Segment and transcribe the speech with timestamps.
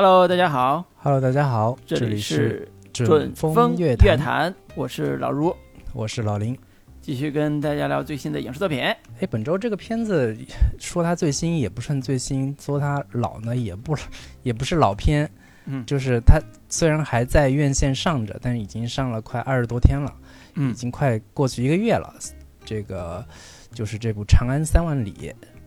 [0.00, 0.84] Hello，大家好。
[0.98, 5.52] Hello，大家好，这里是准风乐乐坛，我是老卢，
[5.92, 6.56] 我是老林。
[7.00, 8.80] 继续跟大家聊最新的影视作品。
[8.80, 8.96] 哎，
[9.28, 10.36] 本周这个片子
[10.78, 13.96] 说它最新也不算最新，说它老呢也不
[14.44, 15.28] 也不是老片，
[15.64, 20.14] 嗯就是它虽然还在院线上着，但是已经上了快二十多天了，
[20.54, 22.14] 嗯已嗯经快过去一个月了。
[22.64, 23.26] 这个
[23.72, 25.12] 就是这部《长安三万里》，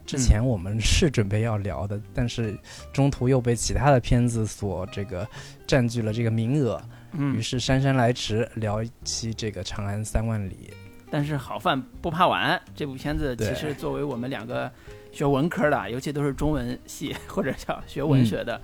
[0.06, 2.58] 之前我们是准备要聊的，但是
[2.92, 5.28] 中途又被其他的片子所这个
[5.66, 6.82] 占据了这个名额，
[7.14, 10.70] 于嗯，是姗姗来迟，聊一期这个《长安三万里》。
[11.10, 14.72] 但是好饭不怕晚，这部片子其实作为我们两个
[15.12, 18.60] 学文科的，尤其都是中文系 或者叫学文学的，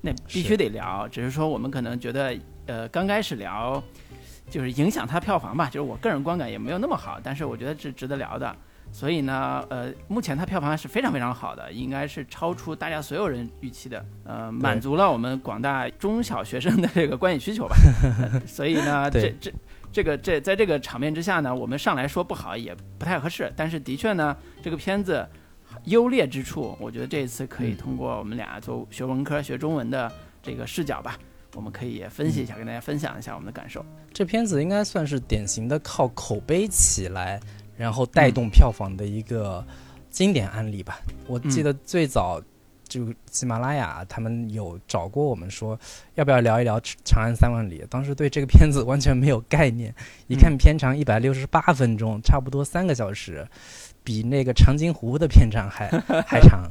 [0.00, 1.08] 那必须得聊。
[1.08, 3.82] 只是说我们可能觉得，呃，刚开始聊
[4.50, 8.54] 就是影响它票房吧，就是我个人观感也没有那么好，但是我觉得是值得聊的。
[8.94, 17.74] 所以呢，呃，目前它票房是非常非常好的，应该是超出大家所有人预期的，呃，满足了我们广大中小学生的这个观影需求吧。
[18.04, 19.52] 呃 所以呢，这这
[19.92, 25.28] 这个这在这个场面之下呢，我们上来说不好也不太合适，但是的确呢，这个片子
[25.86, 30.08] 优劣之处，我觉得这一次可以嗯通过我们俩做学文科、学中文的
[30.40, 31.18] 这个视角吧，
[31.56, 33.84] 我们可以也分析一下，跟大家分享一下我们的感受。
[34.12, 37.40] 这片子应该算是典型的靠口碑起来，
[37.76, 39.64] 然后带动票房的一个
[40.10, 41.00] 经典案例吧。
[41.26, 42.40] 我记得最早
[42.86, 45.78] 就喜马拉雅他们有找过我们说，
[46.14, 47.80] 要不要聊一聊《长安三万里》？
[47.88, 49.94] 当时对这个片子完全没有概念，
[50.28, 53.46] 一看片长一百六十八分钟，差不多三个小时，
[54.04, 55.88] 比那个长津湖的片长还
[56.26, 56.70] 还长。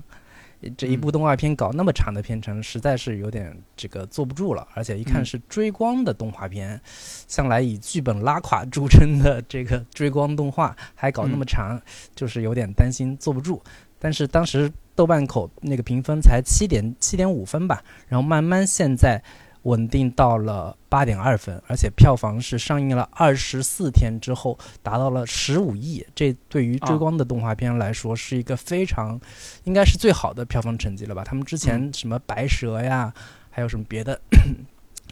[0.77, 4.67] 这一部动画片搞那么长的片长，实在是有点这个坐不住了。
[4.73, 6.79] 而且一看嗯是追光的动画片，
[7.27, 11.81] 向来以剧本拉垮著称的这个追光动画，还搞那么长，
[12.15, 13.61] 就是有点担心坐不住。
[13.99, 19.23] 但是当时豆瓣口那个评分才七点七点五分吧，然后慢慢现在
[19.63, 29.19] 稳定到了八点二分，而且票房是上映了二十四天之后达到了十五亿，这对于追光的动画片来说是一个非常，
[29.63, 31.23] 应该是最好的票房成绩了吧？
[31.23, 33.13] 他们之前什么白蛇呀，
[33.49, 34.19] 还有什么别的，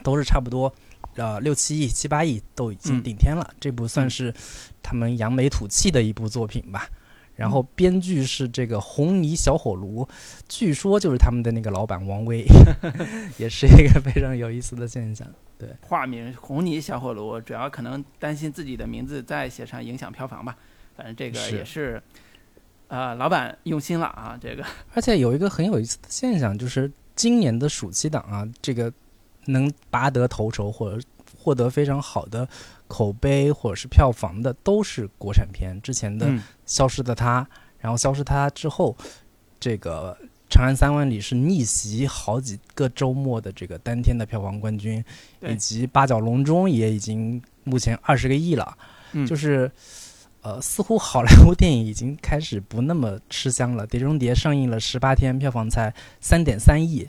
[0.04, 0.74] 都是差不多。
[1.16, 4.34] 呃，六七亿、七八亿都已经嗯顶天了，这部算是
[4.82, 6.88] 他们扬眉吐气的一部作品吧。
[7.36, 10.08] 然后编剧是这个红泥小火炉，
[10.48, 12.46] 据说就是他们的那个老板王威，
[13.38, 15.28] 也是一个非常有意思的现象。
[15.58, 20.58] 对化名红泥小火炉，主要可能担心自己的名字再写上影响票房吧。
[20.96, 22.02] 反正这个是也是，
[22.88, 24.38] 呃，老板用心了啊。
[24.42, 28.92] 这个，而且有一个很有意思的现象，就是今年的暑期档啊，这个
[29.46, 31.02] 能拔得头筹或者
[31.42, 32.48] 获得非常好的
[32.88, 35.82] 口碑或者是票房的，都是国产片。
[35.82, 37.42] 之前的《嗯消失的她》，
[37.80, 38.96] 然后《消失她》之后，
[39.60, 40.16] 这个
[40.50, 45.04] 《长安三万里》是逆袭好几个周末的这个单天的票房冠军，
[45.42, 48.78] 以及《八角笼中》也已经目前二十个亿了。
[49.14, 49.70] 嗯就是
[50.42, 53.86] 呃，似乎好莱坞电影已经开始不那么吃香了。
[53.90, 57.08] 《碟中谍》上映了十八天，票房才三点三亿。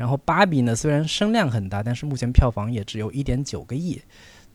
[0.00, 4.00] 然后《芭比》呢，虽然声量很大，但是目前票房也只有一点九个亿。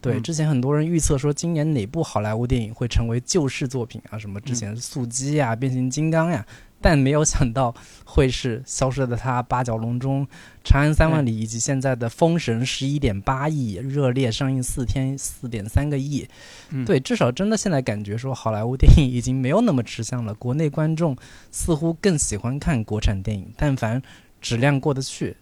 [0.02, 6.44] 对，嗯之前很多人预测说今年哪部好莱坞电影会成为救世作品啊，什么之前速激呀、变形金刚呀，
[6.82, 7.74] 但没有想到
[8.06, 10.26] 会是《消失的她》《八角笼中》
[10.64, 16.28] 《长安三万里》以及现在的《封神》十一点八亿，热烈上映四天四点三个亿。
[16.70, 21.16] 嗯对，至少真的现在感觉说好莱坞电影已经没有那么吃香了，国内观众
[21.52, 24.02] 似乎更喜欢看国产电影，但凡
[24.46, 25.36] 质量过得去，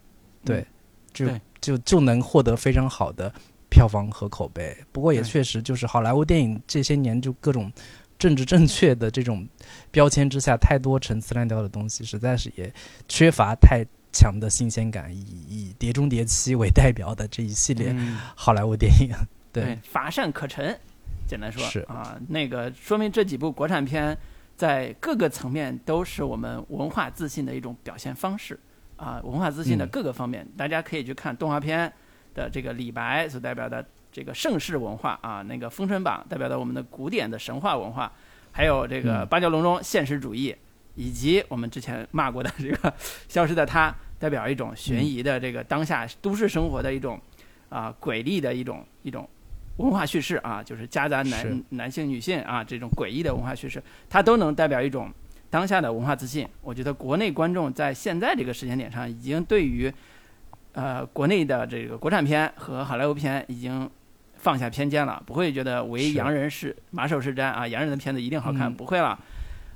[0.46, 0.66] 对，嗯
[1.14, 1.42] 就对。
[1.64, 3.34] 就就能获得非常好的
[3.70, 4.76] 票房和口碑。
[4.92, 7.72] 不过也确实就是好莱坞电影这些年就各种
[8.20, 9.48] 政治正确的这种
[9.90, 12.70] 标签之下，太多陈词滥调的东西，实在是也
[13.08, 15.16] 缺乏太强的新鲜感。
[15.16, 18.18] 以以《碟中谍七》为代表的这一系列嗯。
[18.36, 19.16] 好莱坞电影，
[19.54, 20.78] 对，乏善可陈，
[21.26, 21.64] 简单说。
[21.64, 21.80] 是。
[21.88, 24.18] 啊，那个说明这几部国产片
[24.58, 28.60] 在各个层面都是我们文化自信的一种表现方式
[29.04, 29.90] 啊，文化自信的嗯。
[29.90, 31.92] 各个方面，大家可以去看动画片
[32.34, 38.12] 的这个李白所代表的这个盛世文化啊，那个《封神榜》代表的我们的古典的神话文化，
[38.52, 39.28] 还有这个嗯。
[39.28, 40.56] 八角笼中现实主义，
[40.96, 42.78] 以及我们之前骂过的这个
[43.28, 47.20] 《消失的她》，代表一种悬疑的这个当下都市生活的一种
[47.70, 49.28] 啊诡异的一种一种
[49.78, 55.12] 文化叙事啊，就是夹杂男男性、女性啊这种诡异的文化叙事，它都能代表一种
[55.54, 56.48] 当下的文化自信。
[56.64, 59.94] 我觉得国内观众在现在这个时间点上，已经对于
[60.72, 63.88] 呃国内的这个国产片和好莱坞片已经
[64.34, 69.20] 放下偏见了，不会觉得唯洋人是马首是瞻啊，洋人的片子一定好看，嗯不会了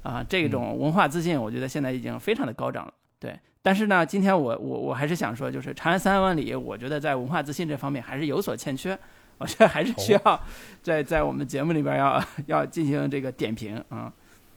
[0.02, 0.26] 啊。
[0.28, 2.92] 这种文化自信，我觉得现在已经非常的高涨了。
[3.20, 8.98] 对，但是呢，今天我我我还是想说，就是《长安三万里》，我觉得在文化自信这方面还是有所欠缺，
[9.38, 10.42] 我觉得还是需要
[10.82, 14.12] 在在我们节目里边要要进行这个点评啊。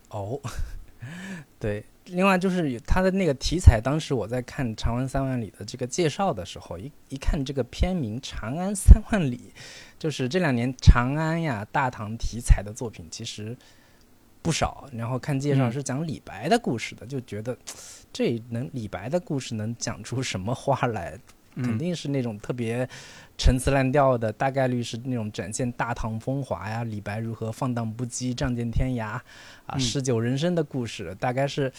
[0.08, 0.40] 哦，
[1.58, 9.36] 对，另外就是他的那个题材，当时我在看《长安三万里》的这个介绍的时候，一一看这个片名《长安三万里》，
[9.98, 13.56] 就是这两年长安呀、大唐题材的作品其实
[14.42, 14.88] 不少。
[14.92, 17.56] 然后看介绍是讲李白的故事的，就觉得
[18.12, 21.18] 这能李白的故事能讲出什么花来？
[21.56, 22.88] 肯定是那种特别
[23.40, 29.18] 陈词滥调的，大概率是那种展现大唐风华呀，李白如何放荡不羁、仗剑天涯
[29.64, 31.16] 啊、诗酒人生的故事。
[31.18, 31.72] 大概是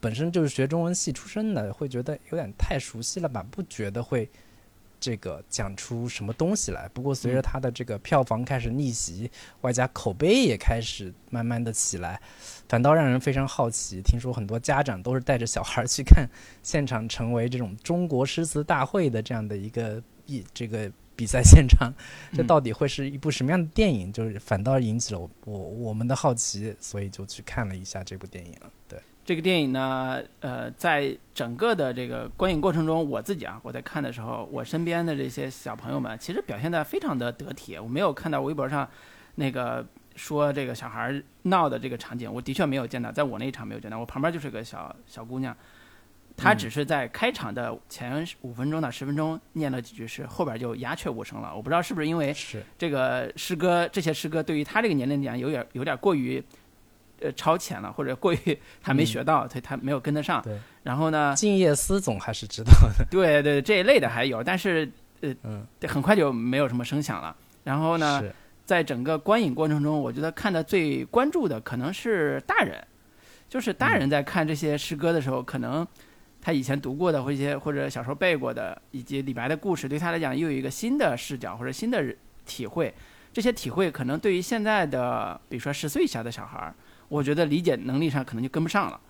[0.00, 3.46] 本身就是学中文系出身的，会觉得有点太熟悉了吧？
[3.48, 4.28] 不觉得会
[4.98, 6.88] 这个讲出什么东西来。
[6.92, 9.30] 不过随着他的这个票房开始逆袭，
[9.60, 12.20] 外加口碑也开始慢慢的起来。
[12.68, 16.28] 反倒让人非常好奇，听说很多家长都是带着小孩去看
[16.64, 21.92] 现场，成为这种中国诗词大会的这样的一个一这个比赛现场，
[22.32, 24.12] 这到底会是一部什么样的电影？
[24.12, 28.54] 就是反倒引起了我我我们的好奇，所以就去看了一下这部电影。
[28.86, 38.88] 对这个电影呢，呃，在整个的这个观影过程中，我自己啊，我在看的时候，我身边的这些小朋友们其实表现的非常的得体，我没有看到微博上
[39.34, 39.84] 那个。
[40.18, 43.96] 说这个小孩闹的这个场景，我的确没有见到，在我那一场没有见到。
[43.96, 45.56] 我旁边就是个小小姑娘，
[46.38, 51.52] 她只是在开场的前五分钟到十分钟念了几句诗，后边就鸦雀无声了。
[51.54, 52.34] 我不知道是不是因为
[52.78, 56.42] 这个诗歌，这些诗歌对于他这个年龄讲有点有点过于
[57.20, 60.40] 呃超前了，或者过于他没学到，所以他没有跟得上。
[60.42, 60.56] 对。
[60.84, 61.34] 然后呢？
[61.36, 63.04] 静夜思总还是知道的。
[63.10, 65.36] 对对，这一类的还有，但是呃，
[65.88, 67.36] 很快就没有什么声响了。
[67.64, 68.22] 然后呢？
[68.64, 72.86] 在整个观影过程中，我觉得看的最关注的可能是大人，
[73.48, 75.88] 就是大人在看这些诗歌的时候，可能
[76.40, 82.04] 他以前读过的或一些或者小时候背过的，以及李白的故事，对他来讲又有一个新的视角或者新的
[82.46, 82.94] 体会。
[83.32, 86.74] 这些体会可能对于现在的，比如说十岁以下的小孩儿，
[87.08, 89.00] 我觉得理解能力上可能就跟不上了。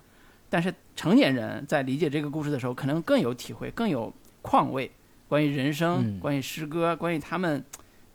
[0.51, 4.91] 但是成年人在理解这个故事的时候，可能更有体会，更有况味。
[5.29, 7.63] 关于人生，关于诗歌，关于他们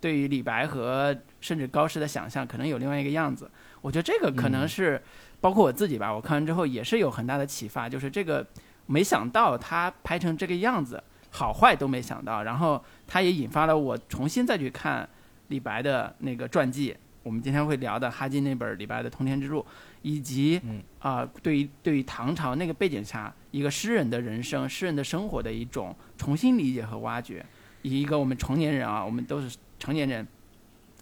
[0.01, 3.49] 对于李白和甚至高适的想象可能有另外一个样子，
[3.81, 5.01] 我觉得这个可能是
[5.39, 6.11] 包括我自己吧。
[6.13, 8.45] 我看完之后也是有很大的启发，就是这个
[8.85, 12.43] 没想到他拍成这个样子，好坏都没想到。
[12.43, 15.07] 然后他也引发了我重新再去看
[15.47, 19.65] 李白的那个传记，我们今天会聊的哈金那本李白的通天之路，
[20.01, 20.61] 以及
[20.99, 27.45] 啊，对于对于唐朝那个背景下一个诗人的人生、诗人的生活的一种重新理解和挖掘，
[27.81, 30.27] 以一个我们成年人啊，我们都是成年人。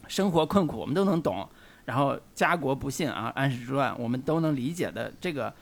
[0.07, 1.47] 生活困苦，我们都能懂；
[1.85, 5.09] 然后家国不幸啊，安史之乱，我们都能理解的。
[5.21, 5.53] 这个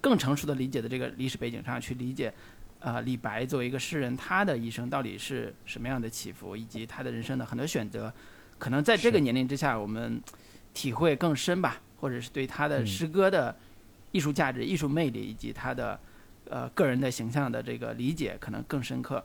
[0.00, 2.32] 更成熟的理解的这个历史背景上去理解，
[2.80, 8.12] 呃，李白作为一个诗人，他的一生到底是什么样的起伏，以及他的人生的很多选择，
[8.58, 10.22] 可能在这个年龄之下，我们
[10.72, 13.56] 体会更深吧，或者是对他的诗歌的
[14.12, 15.98] 艺术价值、艺术魅力，以及他的
[16.48, 19.24] 呃个人的形象的这个理解，可能更深刻。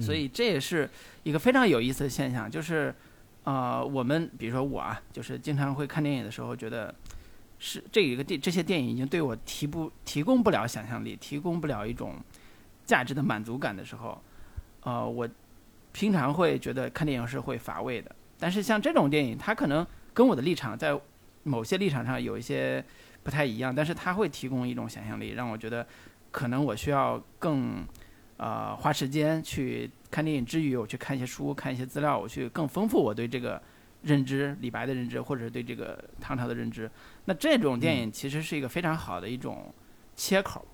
[0.00, 0.88] 所以这也是
[1.22, 2.94] 一个非常有意思的现象，就是。
[3.46, 6.92] 呃，我们比如说我啊，就是经常会看电影的时候，觉得
[7.58, 12.14] 是这一个电这些电影已经对我提不提供不了想象力，提供不了一种
[12.84, 14.22] 价值的满足感的时候，
[14.82, 15.28] 呃，我
[15.92, 18.14] 平常会觉得看电影是会乏味的。
[18.38, 20.98] 但是像这种电影，它可能跟我的立场在
[21.42, 22.84] 某些立场上有一些
[23.22, 25.86] 不太一样，但是它会提供一种想象力，让我觉得
[26.30, 27.84] 可能我需要更。
[28.38, 33.58] 呃，花时间去看电影之余，我去看一些书，看一些资料，我去更丰富我对这个
[34.02, 36.90] 认知，李白的认知，或者是对这个唐朝的认知。
[37.26, 39.72] 那这种电影其实是一个非常好的一种
[40.16, 40.66] 切口，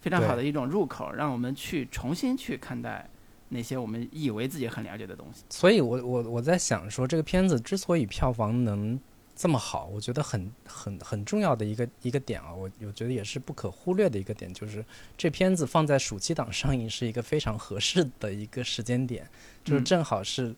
[0.00, 3.10] 非常好的一种入口，让我们去重新去看待
[3.48, 5.42] 那些我们以为自己很了解的东西。
[5.50, 9.00] 所以我我我在想说，这个片子之所以票房能。
[9.36, 14.84] 这么好，我觉得很很很重要的一个一个点啊，我我觉得也是不可忽略的一个点，就是
[15.16, 19.26] 这片子放在暑期档上映是一个非常合适的一个时间点，
[19.64, 20.54] 就是正好是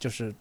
[0.00, 0.34] 就是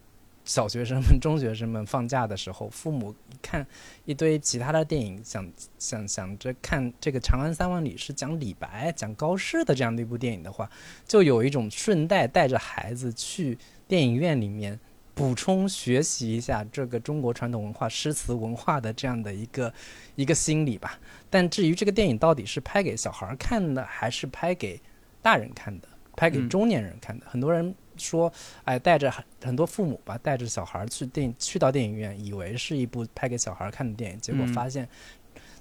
[0.48, 3.64] 小学生们、中学生们放假的时候，父母看
[4.06, 10.68] 一堆其他的电影，想想想着看这个《长安三万里》是讲李白、讲高适的这样的一部电影的话，
[11.06, 14.80] 就有一种顺带带着孩子去电影院里面。
[15.14, 19.74] 补充学习一下这个中国传统文化诗词文化的这样的一个
[20.14, 21.00] 一个心理吧。
[21.28, 24.80] 但至于这个电影到底是拍给小孩看的，还是拍给
[25.20, 25.88] 大人看的，
[26.18, 28.32] 拍给中年人看的，很多人说，
[28.66, 34.90] 哎，带着很很多父母吧，带着小孩去电去到电影院，以为是一部拍给小孩看的电影，结果发现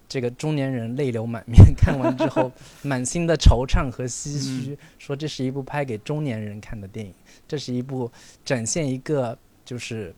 [0.09, 2.51] 这个中年人泪流满面，看完之后
[2.83, 7.13] 满心的惆怅和唏嘘，说这是一部拍给中年人看的电影，
[7.47, 8.11] 这是一部
[8.45, 10.15] 展现一个就是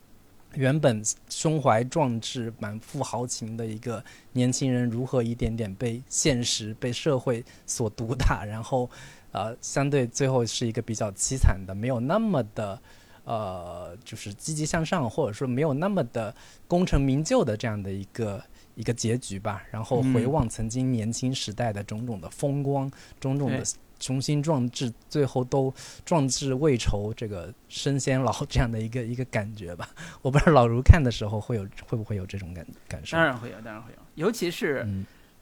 [0.55, 4.03] 原本胸怀壮志、满腹豪情的一个
[4.33, 8.89] 年轻人，如何一点点被现实、被社会所毒打，然后
[9.33, 12.81] 呃，相对最后是一个比较凄惨的，没有那么的
[13.25, 16.35] 呃，就是积极向上，或者说没有那么的
[16.67, 18.43] 功成名就的这样的一个。
[18.79, 23.61] 一个结局吧，然后回望曾经年轻时代的种种的风光，种种的
[23.99, 29.89] 雄心壮志，最后都壮志未酬，这个身先老这样的一个一个感觉吧。
[30.23, 33.17] 我不知道老卢看的时候会有会不会有这种感感受？
[33.17, 33.99] 当然会有，当然会有。
[34.15, 34.87] 尤其是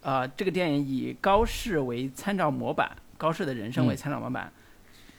[0.01, 4.53] 呃，这个电影以高适为参照模板，高适的人生为参照模板，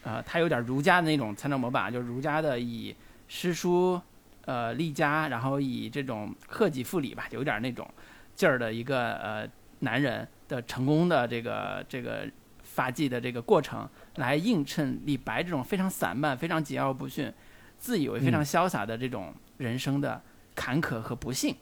[0.04, 2.96] 呃，他有点儒家的那种参照模板，就是儒家的以
[3.28, 4.02] 诗书
[4.46, 7.90] 呃立家，然后以这种克己复礼吧，有点那种。
[8.36, 9.50] 劲儿的一个呃
[9.80, 12.30] 男人的成功的这个这个
[12.62, 17.34] 发迹的这个过程，来映衬李白这种非常散漫、非常桀骜不驯、
[17.80, 20.22] 自以为非常潇洒的这种人生的
[20.54, 21.56] 坎坷和不幸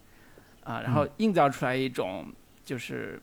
[0.65, 2.25] 啊，然后映照出来一种
[2.65, 3.21] 就是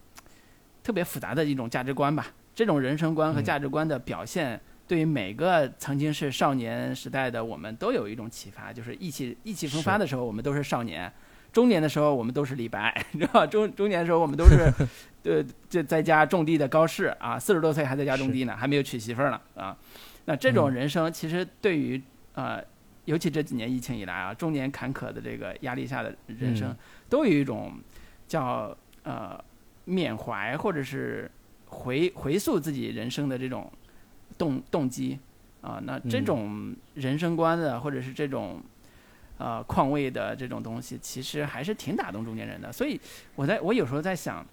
[0.83, 2.29] 特别复杂的一种价值观吧。
[2.55, 11.13] 这种人生观和价值观的表现，对于每个曾经是少年时代的我们都有一种启发，就是意气意气风发的时候，我们都是少年。
[11.53, 13.47] 中年的时候，我们都是李白， 知道吧？
[13.47, 14.73] 中中年的时候，我们都是，
[15.25, 19.77] 呃，在在家种地的高适啊，四十多岁还在家种地呢，还没有娶媳妇儿呢啊。
[20.25, 22.01] 那这种人生，其实对于
[22.35, 22.63] 呃，
[23.05, 26.75] 尤其这几年疫情以来啊，中年坎坷的这个压力下的人生，
[27.11, 27.75] 都有一种
[28.27, 29.39] 叫呃
[29.85, 31.31] 缅怀或者是
[31.73, 33.69] 回回溯自己人生的这种
[34.39, 35.19] 动动机
[35.61, 35.81] 啊。
[35.85, 38.63] 那这种人生观的，或者是这种。
[39.39, 42.71] 呃，况味的这种东西，其实还是挺打动中年人的。
[42.71, 43.01] 所以，
[43.35, 44.47] 我在我有时候在想，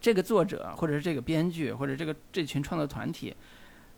[0.00, 3.34] 这个作者，或者是这个编剧，或者这个这群创作团体，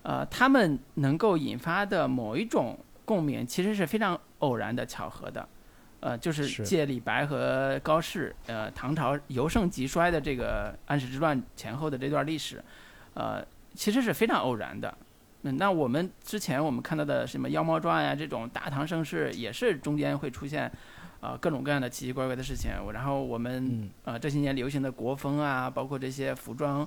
[0.03, 5.47] 呃，他们能够引发的某一种共鸣，其实是非常偶然的巧合的。
[6.01, 12.63] 呃，就是借李白和高适，呃，唐朝由盛及衰的这个安史之乱前后的这段历史，
[13.15, 14.93] 呃，其实是非常偶然的。
[15.43, 20.71] 嗯，那我们之前我们看到的什么《妖猫传》呀，这种大唐盛世也是中间会出现，
[21.21, 22.71] 呃，各种各样的奇奇怪怪的事情。
[22.93, 26.87] 然后我们呃这些年流行的国风啊，包括这些服装，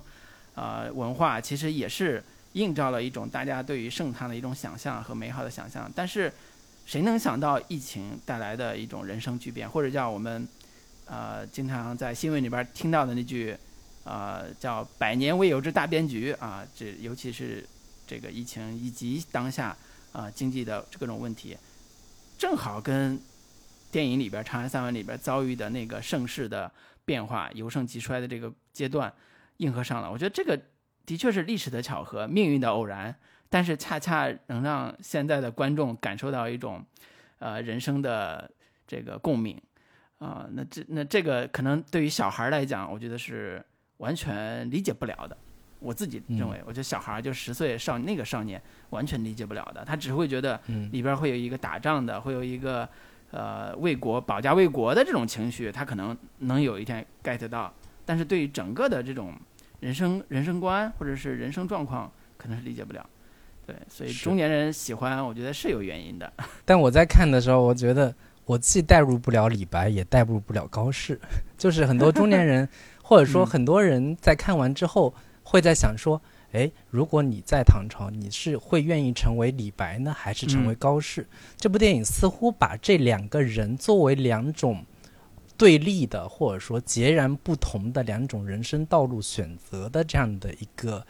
[0.55, 5.91] 啊文化，其实也是映照了一种大家对于盛唐的一种想象和美好的想象。
[5.95, 6.31] 但是
[6.85, 10.47] 谁能想到疫情带来的一种人生巨变，或者叫我们
[11.05, 13.57] 呃经常在新闻里边听到的那句，
[14.03, 17.67] 呃叫“百年未有之大变局”啊，这尤其是。
[18.05, 19.75] 这个疫情以及当下
[20.11, 21.57] 啊经济的各种问题，
[22.37, 23.19] 正好跟
[23.89, 26.69] 电影里边《长安三万》里边遭遇的那个盛世的
[27.05, 29.11] 变化由盛及衰的这个阶段
[29.57, 30.11] 应和上了。
[30.11, 30.59] 我觉得这个
[31.05, 33.15] 的确是历史的巧合、命运的偶然，
[33.53, 36.83] 但是恰恰能让现在的观众感受到一种
[37.37, 38.49] 呃人生的
[38.87, 39.55] 这个共鸣
[40.17, 40.47] 啊。
[40.53, 43.63] 那这那这个可能对于小孩来讲，我觉得是
[43.97, 45.37] 完全理解不了的。
[45.77, 50.59] 我自己认为，我觉得小孩儿就十岁少那个少年完全理解不了的，他只会觉得
[50.91, 52.89] 里边会有一个打仗的，会有一个
[53.29, 57.71] 呃为国保家卫国的这种情绪，他可能能有一天 get 到，
[58.03, 59.35] 但是对于整个的这种
[59.79, 63.07] 人生人生观或者是人生状况，可能是理解不了。
[63.65, 66.31] 对，所以中年人喜欢，我觉得是有原因的。
[66.65, 68.13] 但我在看的时候，我觉得
[68.45, 71.19] 我既代入不了李白，也代入不了高适，
[71.57, 72.67] 就是很多中年人
[73.01, 75.13] 或者说很多人在看完之后。
[75.45, 76.19] 会在想说，
[76.53, 81.27] 哎，如果你在唐朝，你是会愿意成为李白呢，还是成为高适？
[81.57, 84.85] 这部电影似乎把这两个人作为两种
[85.57, 91.05] 对立的，或者说截然不同的两种人生道路选择的这样的一个。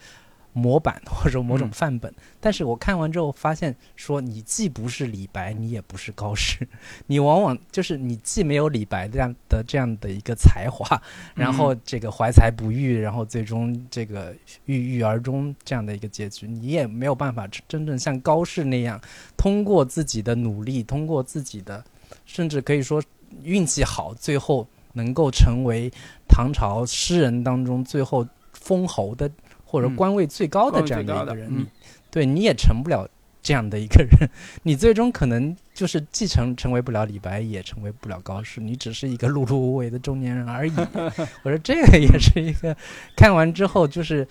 [0.56, 6.66] 模板或者说某种范本，但是我看完之后发现，说你既不是李白，你也不是高适，
[7.08, 11.02] 你往往就是你既没有李白这样的这样的一个才华，
[11.34, 14.32] 然后这个怀才不遇，然后最终这个
[14.66, 19.00] 郁郁而终这样的一个结局，你也没有办法真正像高适那样，
[19.36, 21.84] 通过自己的努力，通过自己的，
[22.26, 23.02] 甚至可以说
[23.42, 25.90] 运气好，最后能够成为
[26.28, 29.28] 唐朝诗人当中最后封侯的。
[29.74, 31.66] 或者官位最高的这样的一个人，你
[32.08, 33.08] 对你也成不了
[33.42, 34.30] 这样的一个人，
[34.62, 40.72] 你最终可能就是继承成为不了李白，也成为不了高适，你只是一个碌碌无为的中年人而已。
[41.42, 42.76] 我说这个也是一个
[43.16, 44.26] 看完之后，就是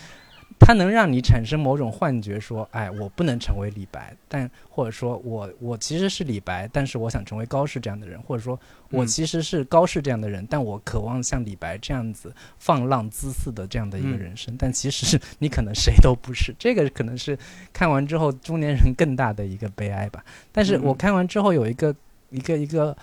[0.66, 8.58] 它能让你产生某种幻觉，说，哎，我不能成为李白，但或者说我我其实是李白，但是我想成为高适这样的人，或者说
[8.90, 17.38] 我其实是高适这样的人，但我渴望像李白这样子放浪恣肆的这样的一个人生，但其实你可能谁都不是，这个可能是
[17.74, 20.24] 看完之后中年人更大的一个悲哀吧。
[20.52, 21.94] 但是我看完之后有一个
[22.30, 22.96] 一个一个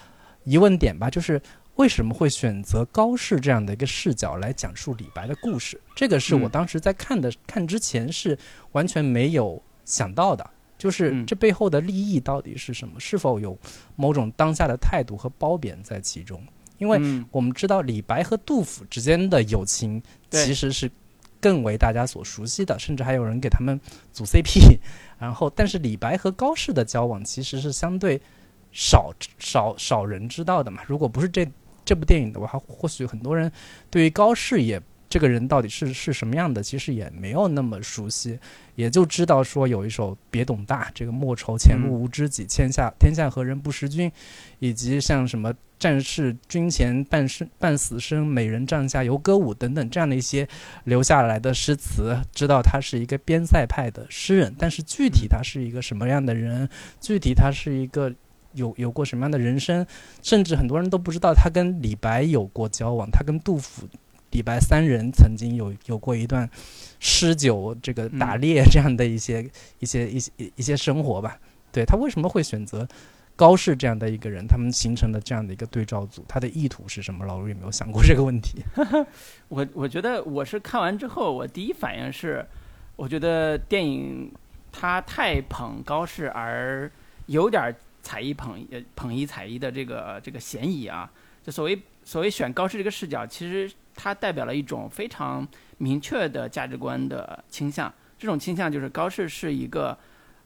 [0.45, 1.41] 疑问点吧，就是。
[1.77, 5.81] 为什么会选择高适这样的一个视角来讲述李白的故事？
[5.97, 8.39] 这个是我当时在看的看之前是
[8.73, 13.01] 完全没有想到的，就是这背后的利益到底是什么？
[13.01, 13.59] 是否有
[13.97, 16.43] 某种当下的态度和褒贬在其中？
[16.77, 17.01] 因为
[17.31, 20.91] 我们知道李白和杜甫之间的友情其实是
[21.41, 23.81] 更为大家所熟悉的，甚至还有人给他们
[24.13, 24.79] 组 CP。
[25.19, 28.21] 然后，但是李白和高适的交往其实是相对
[28.71, 30.83] 少少少人知道的嘛。
[30.87, 31.51] 如果不是这。
[31.91, 33.51] 这部电影的话，或许很多人
[33.91, 38.39] 对于高适也这个人到底是是什么样的，其实也没有那么熟悉，
[38.77, 44.09] 也就知道说有一首《别董大》，这个莫愁前路无知己，天下天下何人不识君，
[44.61, 50.47] 以及像什么战士军前半生半死生，美人帐下犹歌舞等等这样的一些
[50.85, 56.69] 留下来的诗词，知道他是一个边塞派的诗人，但是具体他是一个什么样的人，
[57.01, 58.15] 具体他是一个。
[58.53, 59.87] 有有过什么样的人生，
[60.23, 63.89] 甚至很多人都不知道他跟李白有过交往，他跟杜甫、
[64.33, 66.49] 李白三人曾经有有过一段
[66.99, 71.39] 诗酒、这个打猎这样的一些一些一些一些生活吧。
[71.73, 72.87] 对他为什么会选择
[73.37, 77.25] 高适这样的一个人，他们形成的这样的一个对照组，他的意图是什么？
[77.25, 78.65] 老卢有没有想过这个问题？
[79.49, 82.45] 我我觉得我是看完之后，我第一反应是，
[82.97, 84.33] 我觉得电影
[84.73, 86.91] 他太捧高适，而
[87.27, 87.75] 有点。
[88.11, 91.09] 踩一捧呃捧一踩一的这个这个嫌疑啊，
[91.45, 95.47] 就所谓所谓选高适这个视角，其实它代表了一种非常
[95.79, 97.93] 明确的价值观的倾向。
[98.19, 99.97] 这种倾向就是高适是一个，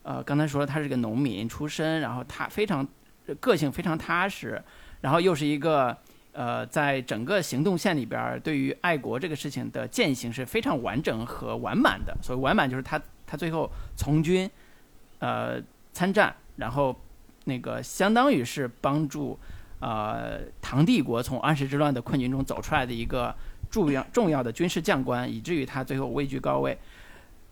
[0.03, 2.87] 呃，刚才说了他是个农民出身，然后他非常
[3.41, 4.63] 个性非常踏实，
[5.01, 5.97] 然后又是一个
[6.33, 12.15] 呃，在整个行动线里边对于爱国这个事情的践行是非常完整和完满的。
[12.21, 14.51] 所谓完满，就是他他最后从军，
[15.19, 15.63] 呃，
[15.95, 16.95] 参战，然后。
[17.45, 19.39] 那个相当于是帮助，
[19.81, 23.35] 呃，唐帝国从安史之乱的困境中走出来的一个
[23.71, 26.79] 重要重要的军事将官，以至于他最后位居高位。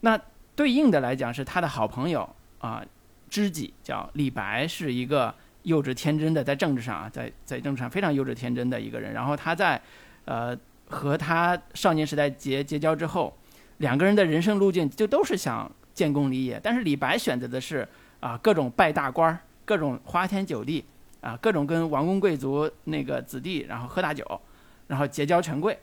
[0.00, 0.18] 那
[0.54, 2.28] 对应的来讲是他的好朋友
[2.58, 2.84] 啊，
[3.28, 9.12] 知己叫李白，是一个幼稚天真的，在政治上啊，在在政治上非常幼稚天真的一个人。
[9.12, 9.80] 然后他在
[10.24, 13.36] 呃和他少年时代结结交之后，
[13.78, 17.86] 两个人的人生路径就都是想建功立业，但是李白选择的是
[18.20, 19.40] 啊各种拜大官儿。
[19.64, 20.84] 各种花天酒地
[21.20, 24.40] 啊，各种跟王公贵族那个子弟，然后喝大酒，
[24.88, 25.78] 然后结交权贵。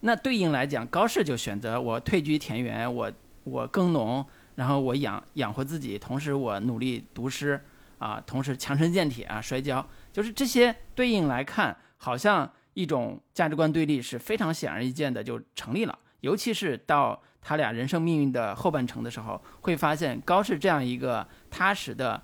[0.00, 3.12] 那对应来讲，高适就选择我退居田园，我
[3.44, 7.62] 我耕农，然后我养养活自己，同时我努力读诗
[7.98, 15.98] 啊，同时强身健体啊，摔跤，就是这些对应来看，好像一种价值观对立是非常显而易见的就成立了。
[16.22, 22.20] 尤其是到他俩人生命运的后半程的时候，会发现高适这样一个踏实的。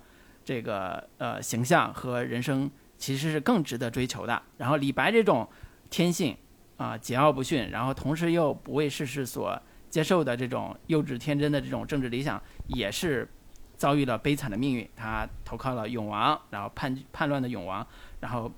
[0.47, 4.41] 这个呃形象和人生其实是更值得追求的。
[4.55, 5.45] 然后李白这种
[5.89, 6.37] 天性
[6.77, 13.27] 啊桀骜不驯，然后同时又不为世事所接受的这种幼稚天真的这种政治理想，也是
[13.75, 14.89] 遭遇了悲惨的命运。
[14.95, 17.85] 他投靠了永王，然后叛叛乱的永王，
[18.21, 18.49] 然后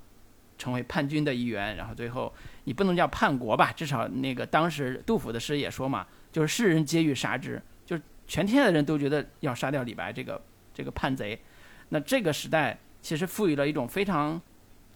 [0.56, 10.40] 成为叛军的一员，然后最后你不能叫叛国吧，至少那个当时杜甫的诗也说嘛，就是世人皆欲杀之，就是全天下的人都觉得要杀掉李白这个
[10.72, 11.36] 这个叛贼。
[11.90, 14.40] 那这个时代其实赋予了一种非常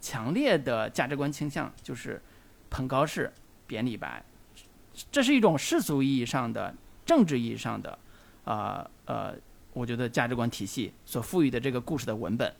[0.00, 2.20] 强烈的价值观倾向，就是
[2.70, 3.32] 捧高适、
[3.66, 4.22] 贬李白，
[5.10, 7.98] 这是一种世俗意义上的、政治意义上的，
[8.44, 9.34] 呃呃，
[9.72, 12.54] 我觉得价值观体系所赋予的这个故事的文本。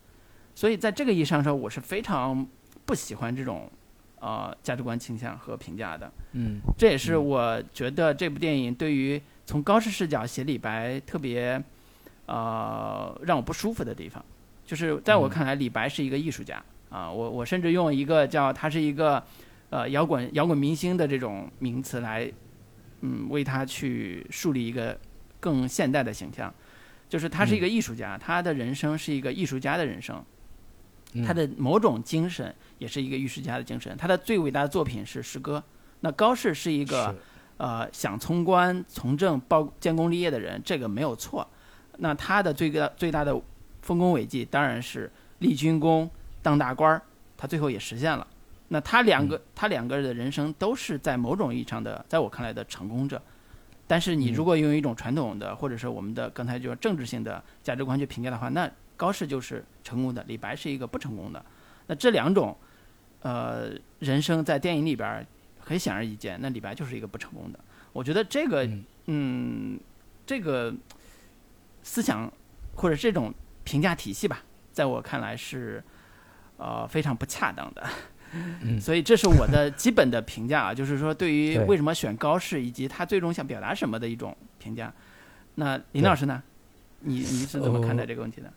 [0.55, 2.47] 所以在这个意义上说，我是非常
[2.85, 3.71] 不喜欢这种
[4.21, 6.11] 呃价值观倾向和评价的。
[6.33, 11.63] 嗯，这也是我觉得这部电影对于从高适视角写李白特别。
[12.27, 14.25] 呃，让我不舒服的地方，
[14.65, 17.11] 就是在我看来，李白是一个艺术家啊。
[17.11, 19.23] 我我甚至用一个叫他是一个
[19.71, 22.31] 呃摇滚摇滚明星的这种名词来，
[23.01, 24.99] 嗯，为他去树立一个
[25.39, 26.53] 更现代的形象。
[27.07, 30.25] 就是他是一个艺术家，他的人生是一个艺术家的人生，
[31.25, 33.95] 他的某种精神也是一个艺术家的精神。
[33.97, 35.63] 他的最伟大的作品是诗歌。
[36.01, 37.15] 那高适是一个
[37.59, 41.47] 呃想从官从政报建功立业的人，这个没有错。
[41.99, 43.41] 那他的最大最大的
[43.83, 46.11] 丰功伟绩当然是立军功、
[46.43, 47.03] 当大官儿，
[47.37, 48.27] 他最后也实现了。
[48.69, 53.21] 那他两个他两个人的人生都是在某种意义上的，在我看来的成功者。
[53.87, 61.45] 但是你嗯如果用一种传统的，或者是我们的刚才就是政治性的价值观去评价的话，那高适就是成功的，李白是一个不成功的。
[61.87, 62.57] 那这两种，
[63.21, 65.27] 呃，人生在电影里边儿
[65.59, 67.61] 很显而易见，那李白就是一个不成功的。
[67.93, 69.81] 我觉得这个，嗯嗯，
[70.25, 70.75] 这个
[71.85, 72.33] 思想
[72.75, 74.43] 或者这种评价体系吧，
[74.73, 75.81] 在我看来是
[76.57, 77.87] 呃非常不恰当的。
[78.33, 84.93] 嗯 所以这是我的基本的评价啊，就是说对于为什么选高适以及他最终想表达什么的一种评价。
[85.55, 86.43] 那林老师呢？
[87.07, 88.53] 你你是怎么看待呃这个问题的？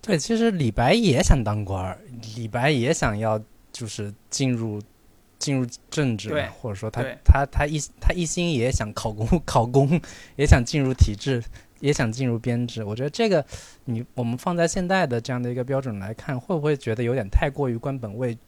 [0.00, 1.98] 对，其实李白也想当官儿，
[2.36, 3.38] 李白也想要
[3.70, 4.80] 就是进入
[5.38, 10.00] 进入政治，或者说他他他一他一心也想考公 考公，
[10.36, 11.42] 也想进入体制，
[11.82, 12.82] 也想进入编制。
[12.82, 13.44] 我觉得这个
[13.84, 18.38] 你我们放在现代的这样的一个标准来看，会不会觉得有点太过于官本位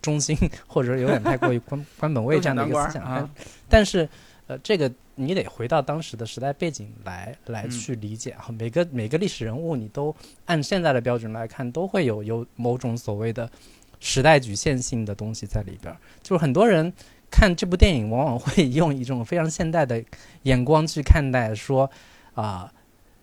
[0.00, 0.36] 中心，
[0.68, 3.02] 或者说有点太过于官 官本位这样的一个思想？
[3.04, 3.30] 但啊，
[3.68, 4.08] 但是，
[4.46, 8.46] 呃，这个你得回到当时的时代背景来来嗯去理解啊。
[8.56, 13.50] 每个每个历史人物，你都按现在的标准来看，都会有有某种所谓的
[13.98, 15.98] 时代局限性的东西在里边儿。
[16.22, 16.92] 就是很多人
[17.28, 20.00] 看这部电影，往往会用一种非常现代的
[20.42, 21.90] 眼光去看待，说
[22.36, 22.70] 啊、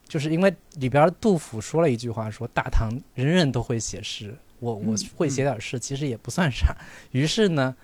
[0.07, 6.75] 就是因为里边杜甫说了一句话，说大唐人人都会写诗，我我嗯会写点诗，其实也不算啥。
[7.11, 7.75] 于是呢，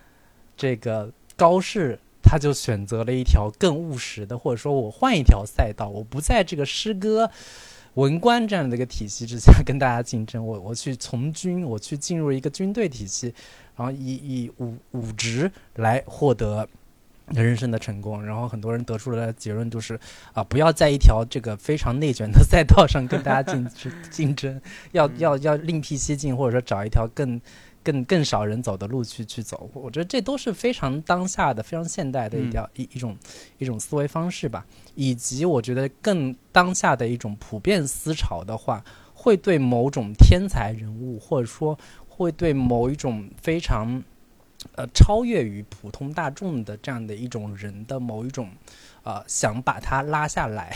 [0.58, 7.30] 这个高适他就选择了一条更务实的，或者说我换一条赛道，我不在这个诗歌、
[7.94, 13.34] 文官这样的一个体系之下 跟大家竞争，我我去从军，我去进入一个军队体系，
[13.76, 16.68] 然后以以武武职来获得。
[17.34, 20.00] 人生的成功，然后很多人得出的结论就是
[20.34, 23.70] 啊，不要在一条这个非常内卷的赛道上跟大家竞
[24.10, 24.60] 竞争，
[24.92, 27.40] 要要要另辟蹊径，或者说找一条更
[27.84, 29.70] 更更少人走的路去去走。
[29.74, 33.16] 我觉得这都是非常当下的、非常现代的一条、一一种
[33.58, 34.66] 一种思维方式吧，
[34.96, 44.04] 以及我觉得更当下的一种普遍思潮的话，会对某种天才人物，或者说会对某一种非常
[44.76, 48.50] 呃超越于普通大众的这样的一种人的某一种
[49.04, 50.72] 呃想把他拉下来。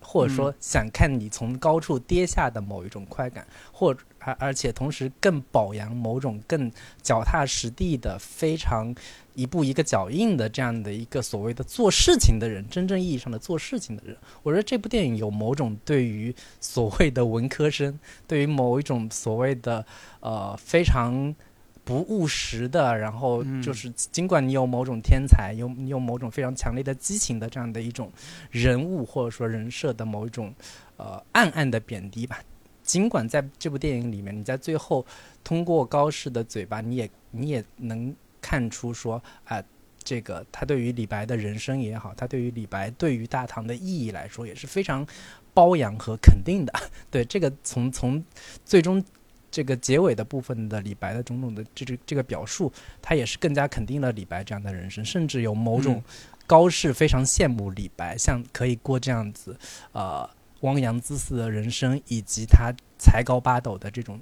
[0.00, 6.72] 或者说想看你从高处跌下的某一种快感，或而而且同时更保扬某种更
[7.02, 8.94] 脚踏实地的、非常
[9.34, 14.16] 一步一个脚印的这样的一个所谓的做事情的人，真正意义上的做事情的人。
[14.42, 19.84] 我觉得这部电影有某种对于所谓的文科生，对于某一种所谓的
[20.20, 21.34] 呃非常。
[21.88, 28.12] 不务实的，然后嗯就是尽管你有某种天才，有你有某种非常强烈的激情的这样的一种
[28.50, 30.52] 人物或者说人设的某一种
[30.98, 32.38] 呃暗暗的贬低吧。
[32.82, 35.06] 尽管在这部电影里面，你在最后
[35.42, 39.62] 通过高适的嘴巴，你也你也能看出说啊、
[40.04, 45.06] 这个他对于李白的人生也好，他对于李白对于大唐的意义来说也是非常
[45.54, 46.72] 褒扬和肯定的。
[47.10, 48.22] 对这个从从
[48.62, 49.02] 最终
[49.50, 56.02] 这个结尾的部分的李白的种种的这这这个表述，他也是更加肯定了李白这样的人生，甚至有某种嗯
[56.46, 59.58] 高适非常羡慕李白，像可以过这样子
[59.92, 60.28] 呃
[60.60, 64.18] 汪洋恣肆的人生，以及他才高八斗的这种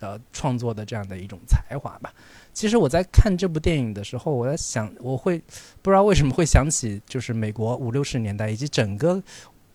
[0.00, 2.12] 呃创作的这样的一种才华吧。
[2.52, 5.38] 其实我在看这部电影的时候，我在想，我会
[5.82, 9.22] 不知道为什么会想起，就是美国五六十年代以及整个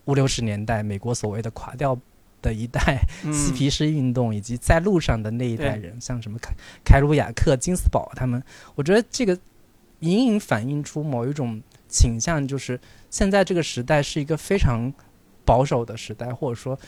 [0.04, 1.98] 五六十年代美国所谓的垮掉
[2.46, 3.00] 的一代
[3.32, 6.54] 嬉嗯皮士运动，以及在路上的那一代对人，像什么凯
[6.84, 8.40] 凯鲁亚克、金斯堡他们，
[8.76, 9.36] 我觉得这个
[10.00, 12.78] 隐隐反映出某一种倾向，就是
[13.10, 14.92] 现在这个时代是一个非常
[15.44, 16.78] 保守的时代，或者说，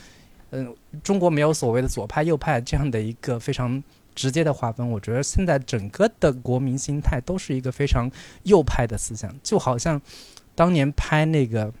[0.51, 3.83] 嗯、中国没有所谓的左派、右派这样的一个非常
[4.15, 4.89] 直接的划分。
[4.89, 8.09] 我觉得现在整个的国民心态都是一个非常
[8.43, 10.01] 右派的思想，就好像
[10.55, 11.67] 当年拍那个《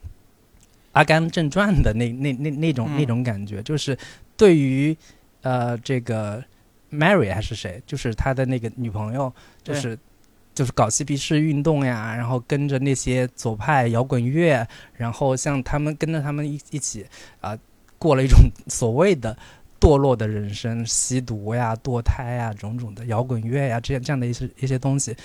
[0.99, 3.97] 阿甘正传》的那那那那种、嗯那种感觉，就是
[4.35, 4.95] 对于
[5.43, 6.43] 呃这个
[6.91, 9.33] Mary 还是谁，就是他的那个女朋友，
[9.63, 9.97] 就是。
[10.51, 17.05] 就是搞嬉皮士运动呀，然后跟着那些左派摇滚乐，然后像他们跟着他们一一起
[17.39, 17.57] 啊、
[17.97, 19.37] 过了一种所谓的
[19.79, 25.15] 堕落的人生，吸毒呀、堕胎呀、种种的摇滚乐呀，这样这样的一些一些东西，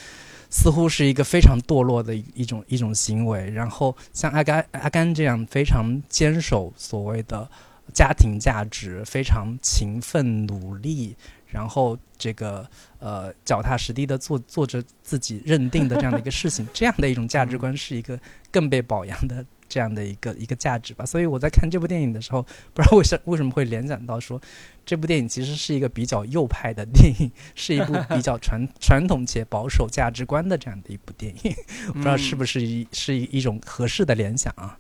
[0.51, 3.51] 似乎是一个非常堕落的一种一种行为。
[3.51, 7.51] 然后像阿甘阿甘这样非常坚守所谓的
[7.93, 12.67] 家庭价值，非常勤奋努力，然后这个
[12.99, 18.19] 呃脚踏实地的做做着自己认定的这样的一个事情，这样的一种价值观是一个
[18.51, 21.05] 更被表扬的这样的一个一个价值吧。
[21.05, 24.41] 所以我在看这部电影的时候， 不知道为什为什么会联想到说，
[24.87, 31.53] 这部电影其实是一个比较右派的电影， 是一部比较传传统且保守价值观的这样的一部电影。
[31.93, 34.79] 不知道是不是一是一一种合适的联想啊？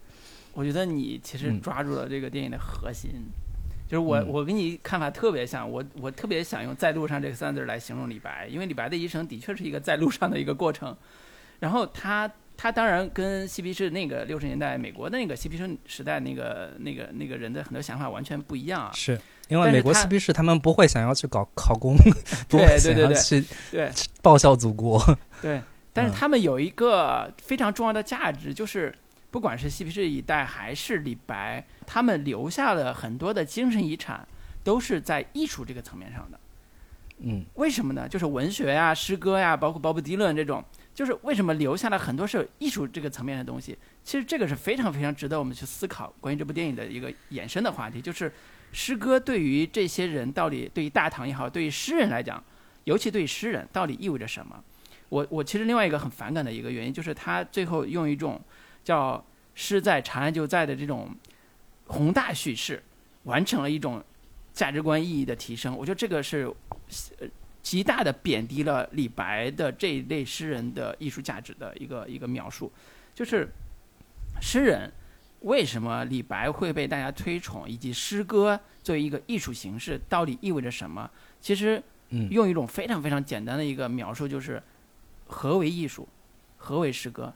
[0.52, 3.10] 我觉得你其实嗯抓住了这个电影的核心，
[3.88, 10.96] 就是我、嗯我跟你看法特别像，我我特别想用“在路上”这个三个字来形容李白，因为李白的一生的确是一个在路上的一个过程。
[11.60, 18.90] 然后他他当然跟嬉皮士那个六十年代美国的那个嬉皮士时代那个那个那个人的很多想法完全不一样啊。
[18.94, 21.96] 是因为美国嬉皮士他们不会想要去搞考公，
[22.48, 23.90] 不对会想要去对
[24.22, 24.98] 报效祖国。
[25.42, 25.60] 对，
[25.92, 28.94] 但是嗯他们有一个非常重要的价值，就是
[29.30, 34.26] 不管是嬉皮士一代还是李白，他们留下了很多的精神遗产，
[34.62, 36.40] 都是在艺术这个层面上的。
[37.18, 38.08] 嗯为什么呢？
[38.08, 43.76] 就是文学呀、诗歌呀，包括鲍勃迪伦这种，就是为什么留下了很多是艺术这个层面的东西。
[44.04, 48.32] 其实这个是非常非常值得我们去思考关于这部电影的一个衍生的话题，就是
[48.72, 52.42] 诗歌对于这些人到底对于大唐也好，对于诗人来讲，
[52.84, 54.62] 尤其对于诗人到底意味着什么？
[55.10, 58.40] 我我其实另外一个很反感的一个原因，就是他最后用一种
[58.82, 61.14] 叫“诗在长安就在”的这种
[61.86, 62.82] 宏大叙事，
[63.24, 64.02] 完成了一种
[64.52, 65.76] 价值观意义的提升。
[65.76, 66.52] 我觉得这个是
[67.20, 67.28] 呃
[67.64, 72.70] 极大的贬低了李白的这一类诗人的艺术价值的一个一个描述，
[73.14, 73.48] 就是
[74.40, 74.92] 诗人
[75.40, 81.10] 为什么李白会被大家推崇，以及诗歌作为一个艺术形式到底意味着什么？
[81.40, 84.62] 其实嗯用一种非常非常简单的一个描述，就是
[85.26, 86.06] 何为艺术，
[86.58, 87.32] 何为诗歌？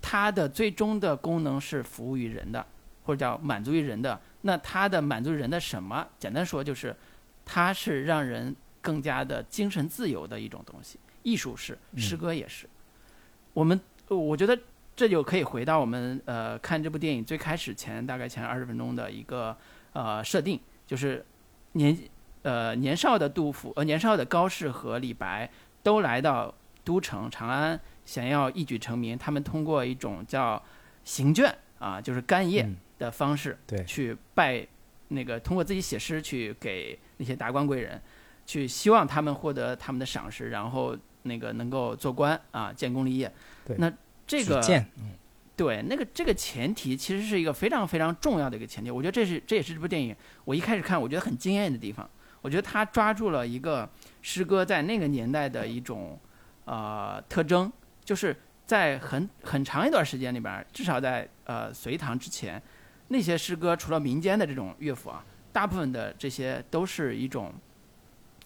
[0.00, 2.64] 它的最终的功能是服务于人的，
[3.02, 4.18] 或者叫满足于人的。
[4.42, 6.06] 那它的满足人的什么？
[6.18, 6.94] 简单说就是，
[7.44, 11.00] 它是让人更加的精神自由的一种东西。
[11.22, 12.68] 艺术是，嗯诗歌也是。
[13.54, 14.58] 我们呃我觉得
[14.94, 19.56] 这就可以回到我们呃看这部电影最开始前大概前二十分钟的一个
[19.94, 21.24] 呃设定，就是
[21.72, 21.96] 年
[22.42, 25.50] 呃年少的杜甫呃年少的高适和李白
[25.82, 29.16] 都来到都城长安，想要一举成名。
[29.16, 30.62] 他们通过一种叫
[31.04, 34.66] 行卷啊，就是干谒嗯的方式，对去拜
[35.08, 38.00] 那个通过自己写诗去给那些达官贵人，
[38.46, 43.32] 去希望他们获得他们的赏识，然后那个能够做官啊，建功立业。
[43.64, 43.92] 对那
[44.26, 44.60] 这个
[45.56, 48.90] 对那个这个前提其实是一个非常非常重要的一个前提。
[48.90, 52.08] 我觉得这是这也是这部电影我一开始看我觉得很惊艳的地方。
[52.42, 53.88] 我觉得他抓住了一个
[54.20, 56.20] 诗歌在那个年代的一种
[56.66, 57.72] 呃特征，
[58.04, 62.60] 就是在很很长一段时间里边，至少在呃隋唐之前，
[63.08, 67.50] 那些诗歌除了民间的这种乐府啊，大部分的这些都是一种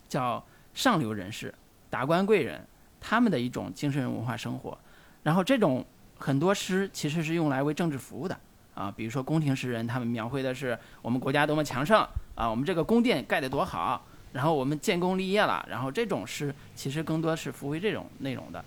[0.09, 0.42] 叫
[0.75, 1.55] 上流人士、
[1.90, 2.64] 达官贵人
[3.01, 4.77] 他们的一种精神文化生活。
[5.23, 5.85] 然后这种
[6.18, 8.37] 很多诗其实是用来为政治服务的
[8.75, 11.99] 啊，比如说宫廷诗人，他们描绘的是我们国家多么强盛
[12.35, 18.64] 啊，我们这个宫殿盖得多好，然后我们建功立业了，然后这种诗其实更多是服务于这种内容的。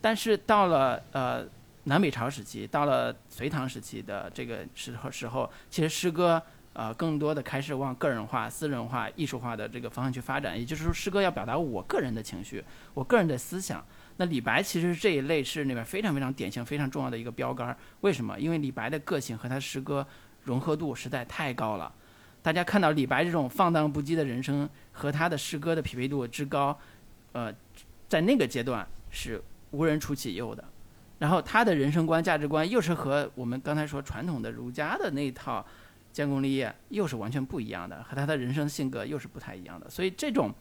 [0.00, 1.44] 但是到了呃
[1.84, 6.40] 南北朝时期，到了隋唐时期的这个时候时候，其实诗歌
[6.74, 10.58] 呃更多的开始往个人化、私人化、艺术化的这个方向去发展。
[10.58, 13.82] 也就是说，诗歌要表达我个人的情绪，我个人的思想。
[14.16, 17.76] 那李白其实这一类是里面非常非常典型、非常重要的一个标杆。
[18.02, 18.38] 为什么？
[18.38, 20.06] 因为李白的个性和他诗歌
[20.42, 21.92] 融合度实在太高了。
[22.42, 26.78] 大家看到李白这种放荡不羁的人生和他的诗歌的匹配度之高，
[27.32, 27.52] 呃，
[28.06, 30.62] 在那个阶段是无人出其右的。
[31.18, 35.64] 然后他的人生观、价值观又是和我们刚才说传统的儒家的那一套
[36.14, 39.90] 建功立业又是完全不一样的，和他的人生性格又是不太一样的。
[39.90, 40.54] 所以这种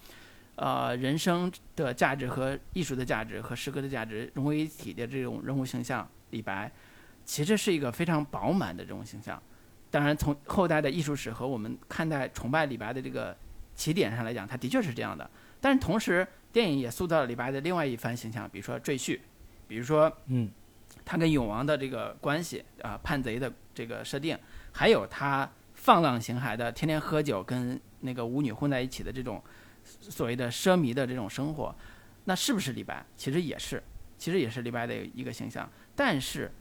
[0.56, 6.70] 呃人生的价值和艺术的价值和诗歌的价值融为一体的这种人物形象，李白
[7.24, 9.42] 其实是一个非常饱满的这种形象。
[9.92, 13.38] 当然，从后代的艺术史和我们看待崇拜李白的这个
[13.76, 15.30] 起点上来讲，他的确是这样的。
[15.62, 19.20] 但是同时，电影也塑造了李白的另外一番形象，比如说赘婿，
[19.68, 20.50] 比如说嗯
[21.06, 24.38] 他跟永王的这个关系啊，叛贼的这个设定，
[24.74, 29.42] 还有他放浪形骸的天天喝酒跟那个舞女混在一起的这种
[29.84, 31.74] 所谓的奢靡的这种生活，
[32.26, 33.06] 那是不是李白？
[33.16, 33.82] 其实也是，
[34.18, 35.70] 其实也是李白的一个形象。
[35.96, 36.52] 但是，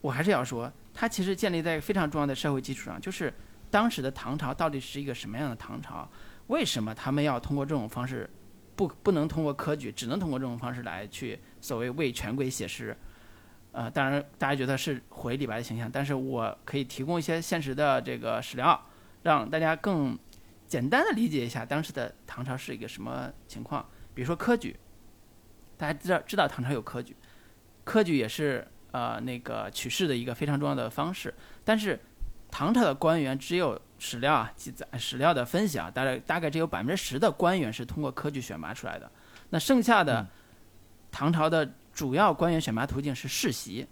[0.00, 3.32] 我还是要说，他其实建立在非常重要的社会基础上，就是
[3.70, 6.08] 当时的唐朝到底是一个什么样的唐朝？
[6.48, 8.28] 为什么他们要通过这种方式，
[8.74, 12.96] 不不能通过科举，只能通过这种方式来去所谓为权贵写诗？
[13.76, 18.86] 呃，当然大家觉得是毁李白的形象，但是我可以提供一些现实的这个史料，
[19.24, 20.18] 让大家更
[20.66, 23.86] 简单的理解一下当时的唐朝是一个什么情况。
[24.14, 24.74] 比如说科举，
[25.76, 27.14] 大家知道知道唐朝有科举，
[27.84, 31.34] 科举也是呃那个取士的一个非常重要的方式。
[31.62, 32.00] 但是
[32.50, 39.12] 唐朝的官员只有史料啊记载史料的分析啊，大概大概只有百分之十的官员是通过科举选拔出来的。
[39.50, 40.26] 那剩下的
[41.12, 43.86] 唐朝的主要官员选拔途径是世袭，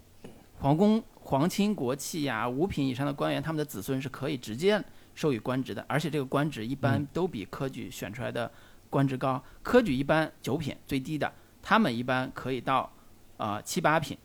[0.59, 4.79] 皇宫皇亲国戚呀、五品以上的官员，他们的子孙是可以直接
[5.15, 8.51] 授予官职的，而且这个官职一般都比科举选出来的
[8.91, 9.43] 官职高。
[9.63, 12.93] 科举一般九品最低的，他们一般可以到
[13.37, 14.15] 啊七八品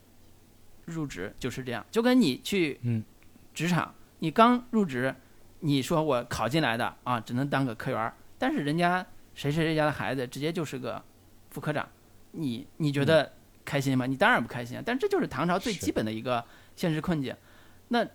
[0.85, 1.83] 入职，就是这样。
[1.89, 3.03] 就跟你去嗯。
[3.51, 5.13] 职场，你刚入职，
[5.61, 11.03] 你说我考进来的啊，只能当个科员儿，但是人家谁谁谁家的孩子直接就是个
[11.49, 11.85] 副科长，
[12.31, 13.33] 你你觉得
[13.65, 14.05] 开心吗？
[14.05, 14.83] 你当然不开心啊！
[14.85, 16.43] 但这就是唐朝最基本的一个
[16.75, 17.35] 现实困境。
[17.89, 18.05] 那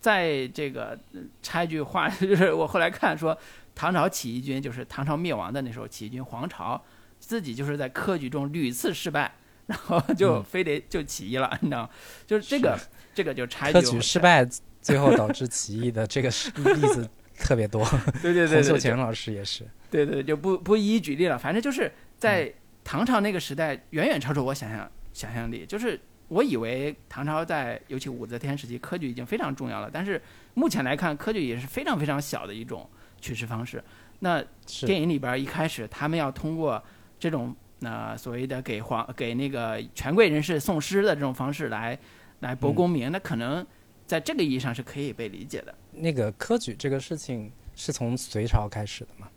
[0.00, 3.36] 在这个呃插一句话， 就是我后来看说，
[3.74, 6.80] 唐朝起义军就是唐朝灭亡的那时候起义军，黄巢
[7.18, 9.32] 自己就是在科举中屡次失败，
[9.66, 11.90] 然后就嗯非得就起义了，你知道吗？
[12.26, 12.78] 就是这个
[13.14, 14.48] 这个就插一句科举失败，
[14.80, 17.84] 最后导致起义的这个是例子特别多。
[18.22, 19.66] 对对对洪秀对，全老师也是。
[19.90, 21.38] 对对，就不不一一举例了。
[21.38, 22.52] 反正就是在
[22.88, 25.66] 唐朝那个时代，远远超出我想象想象力。
[25.66, 30.18] 就是我以为唐朝在尤其武则天时期，科举已经非常重要了，但是
[30.54, 32.88] 目前来看，科举也是非常非常小的一种
[33.20, 33.84] 取士方式。
[34.20, 34.42] 那
[34.86, 36.82] 电影里边一开始他们要通过
[37.18, 41.98] 这种呃所谓的给皇给那个权贵人士送诗的这种方式来
[42.40, 43.66] 来博功名，那可能
[44.06, 45.74] 在这个意义上是可以被理解的。
[45.92, 49.28] 那个科举这个事情是从隋朝开始的嘛，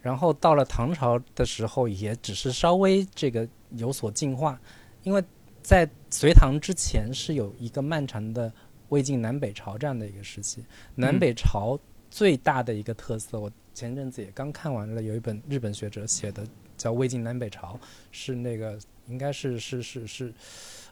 [0.00, 4.60] 然后到了唐朝的时候，也只是稍微这个有所进化，
[5.02, 5.22] 因为
[5.62, 8.52] 在隋唐之前是有一个漫长的
[8.90, 10.64] 魏晋南北朝这样的一个时期。
[10.94, 11.78] 南北朝
[12.10, 17.74] 最大的一个特色，我前阵子也刚看完了，有一本日本学者写的叫《魏晋南北朝》，
[18.12, 18.78] 是那个
[19.08, 20.32] 应该是是是是，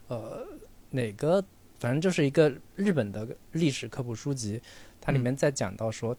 [0.07, 0.45] 呃，
[0.89, 1.41] 哪个
[1.79, 4.61] 反正就是一个日本的历史科普书籍，
[4.99, 6.15] 它里面在讲到说，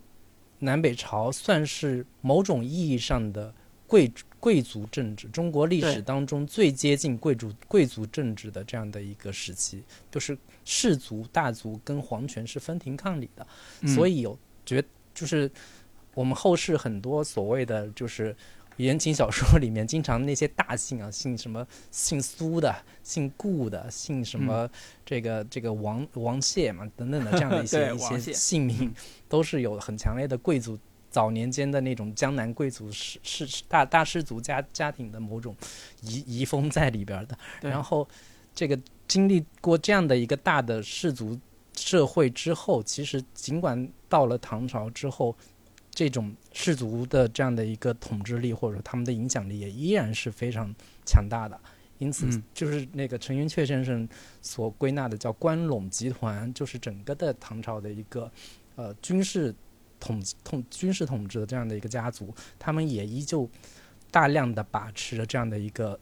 [0.59, 3.55] 南北朝算是某种意义上的
[3.87, 13.47] 贵贵族政治，中国历史当中最接近贵族贵族政治的这样的一个时期，就是士族大族跟皇权是分庭抗礼的，
[13.95, 14.83] 所以以有觉
[15.15, 15.51] 就是
[16.15, 18.35] 我们后世很多所谓的就是
[18.77, 24.69] 言情小说里面经常那些大姓啊，姓什么姓苏的、姓顾的、姓什么
[25.05, 28.93] 这个、这个王王谢嘛等等的这样的一些 一些姓名，
[29.29, 30.79] 都是有很强烈的贵族。
[31.09, 35.57] 早年间的那种江南贵族士士大大氏族家家庭的某种
[36.03, 38.07] 遗遗风在里边的，然后
[38.55, 41.39] 这个经历过这样的一个大的氏族
[41.75, 45.35] 社会之后，其实尽管到了唐朝之后，
[45.97, 50.71] 这种氏族的这样的一个统治力或者说他们的影响力也依然是非常
[51.07, 51.59] 强大的。
[51.97, 54.07] 因此嗯，就是那个陈寅恪先生
[54.43, 58.31] 所归纳的叫关陇集团，就是整个的唐朝的一个
[58.75, 59.55] 呃军事
[59.99, 63.49] 统统军事统治的这样的一个家族，他们也依旧
[64.11, 65.99] 大量的把持着这样的一个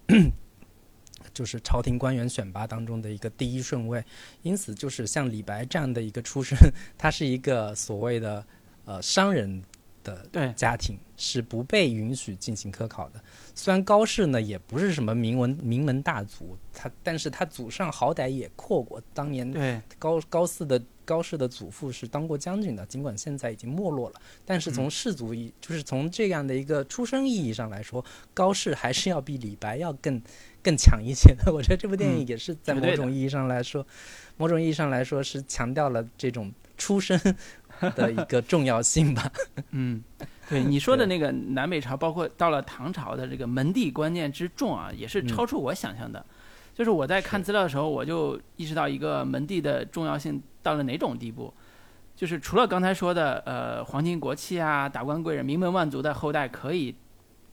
[1.33, 4.04] 就是朝廷官员选拔当中的一个第一顺位。
[4.42, 6.59] 因此，就是像李白这样的一个出身，
[6.98, 8.44] 他是一个所谓的
[8.85, 9.62] 呃商人
[10.04, 13.20] 的对家庭，是不被允许进行科考的。
[13.54, 19.02] 虽然高适呢也不是什么名门名门大族，他但是他祖上好歹也阔过。
[19.12, 30.20] 当年高高四的高适的祖父是当过将军的，尽管现在已经没落了，但是从氏族意，就是从这样的一个出生意义上来说，高适还是要比李白要更
[30.62, 31.52] 更强一些的。
[31.52, 33.86] 我觉得这部电影嗯也是在某种意义上来说，
[34.36, 37.18] 某种意义上来说是强调了这种出身
[37.96, 39.30] 的一个重要性吧。
[39.70, 40.02] 嗯，
[40.48, 46.24] 对你说的那个南北朝，包括到了唐朝的这个门第观念之重啊，也是嗯超出我想象的。
[46.74, 51.52] 就是我在看资料的时候，我就意识到一个门第的重要性到了哪种地步。
[52.16, 56.94] 就是除了刚才说的，呃，皇亲国戚啊、达官贵人、名门望族的后代可以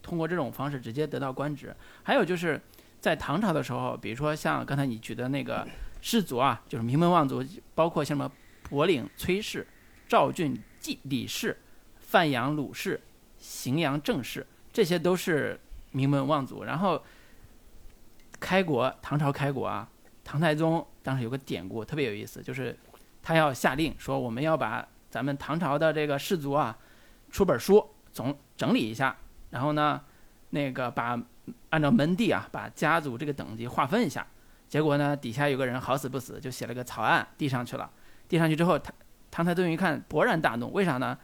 [0.03, 2.61] 通过这种方式直接得到官职，还有就是
[2.99, 5.67] 在唐朝的时候，比如说像刚才你举的那个
[6.01, 8.31] 氏族啊，就是名门望族，包括像什么
[8.69, 9.65] 博陵崔氏、
[10.11, 11.57] 赵郡季李氏、
[12.01, 12.99] 范阳鲁氏、
[13.39, 15.57] 荥阳郑氏，这些都是
[15.91, 16.65] 名门望族。
[16.65, 17.01] 然后
[18.37, 19.87] 开国，唐朝开国啊，
[20.25, 22.77] 唐太宗当时有个典故特别有意思，就是
[23.23, 26.77] 他要下令说，我们要把咱们唐朝的这个氏族啊，
[27.29, 29.15] 出本书总整理一下，
[29.51, 30.01] 然后呢，
[30.49, 31.17] 那个把
[31.69, 34.27] 按照门第啊，把家族这个等级划分一下。
[34.67, 37.89] 结果呢，底下有个人好死不死就写了个草案递上去了，
[38.27, 38.91] 递上去之后，他
[39.31, 41.17] 唐太宗一看勃然大怒，为啥呢？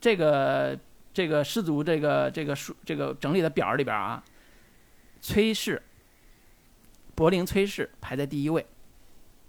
[0.00, 0.78] 这个
[1.12, 4.22] 这个氏族这个这个书这个整理的表里边啊，
[5.20, 5.80] 崔氏、
[7.14, 8.66] 柏林崔氏排在第一位，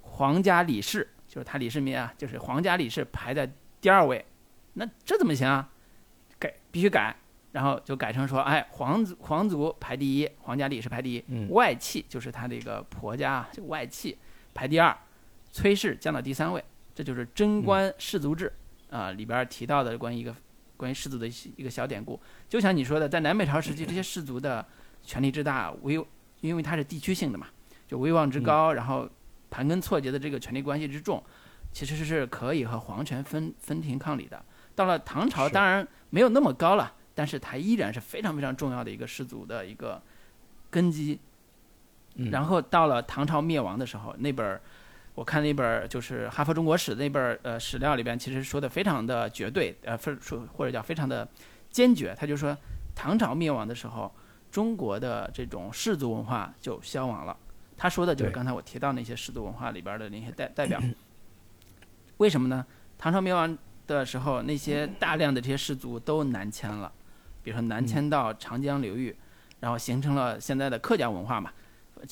[0.02, 4.26] 皇家李氏，就是他李世民啊，就是皇家李氏排在第二位，
[4.74, 5.70] 那这怎么行啊？
[6.38, 7.16] 改必须改，
[7.54, 14.18] 然后就改成说，哎，皇族皇族排第一，皇家李氏排第一，嗯外戚就是他这个婆家啊，这个外戚
[14.54, 14.98] 排第二，
[15.52, 16.62] 崔氏降到第三位，
[16.94, 18.52] 这就是贞观氏族志
[18.90, 20.36] 啊、里边提到的关于一个
[20.76, 22.20] 关于氏族的一些一个小典故。
[22.50, 24.66] 就像你说的，在南北朝时期，这些氏族的
[25.04, 26.04] 权力之大，威，
[26.42, 27.48] 因为它是地区性的嘛，
[27.88, 29.10] 就威望之高，然后
[29.50, 31.24] 盘根错节的这个权力关系之重，
[31.72, 34.44] 其实是可以和皇权分分庭抗礼的。
[34.76, 40.02] 到了唐朝，当然没有那么高了，但是它依然是非常非常重要的一个氏族的一个
[40.70, 41.20] 根基。
[42.16, 44.62] 嗯然后到了唐朝灭亡的时候，那本儿
[45.14, 51.28] 我看那本儿就是《哈佛中国史》那本儿呃史料里边，其实说的非常的绝对，呃，非说或者叫非常的
[51.70, 52.16] 坚决。
[52.18, 52.58] 他就说，
[52.96, 54.12] 唐朝灭亡的时候，
[54.50, 57.36] 中国的这种氏族文化就消亡了。
[57.78, 60.80] 他说的就是刚才我提到那些氏族文化里边的那些代代表。
[62.18, 62.66] 为什么呢？
[62.98, 63.58] 唐朝灭亡
[63.88, 66.92] 的时候，那些大量的这些氏族都南迁了，
[67.44, 69.14] 比如说南迁到长江流域，
[69.60, 71.52] 然后形成了现在的客家文化嘛。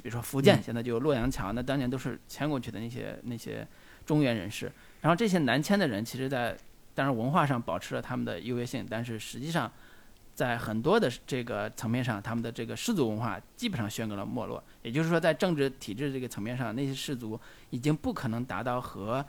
[0.01, 3.67] 比如说福建嗯现在就有洛阳桥，那当年都是迁过去的那些那些
[4.05, 4.71] 中原人士。
[5.01, 6.55] 然后这些南迁的人，其实在
[6.93, 9.71] 当然文化上保持了他们的优越性，但是实际上
[10.35, 14.63] 在很多的这个层面上，他们的这个氏族文化基本上宣告了没落。
[14.81, 19.25] 也就是说，在政治体制这个层面上，那些氏族已经不可能达到和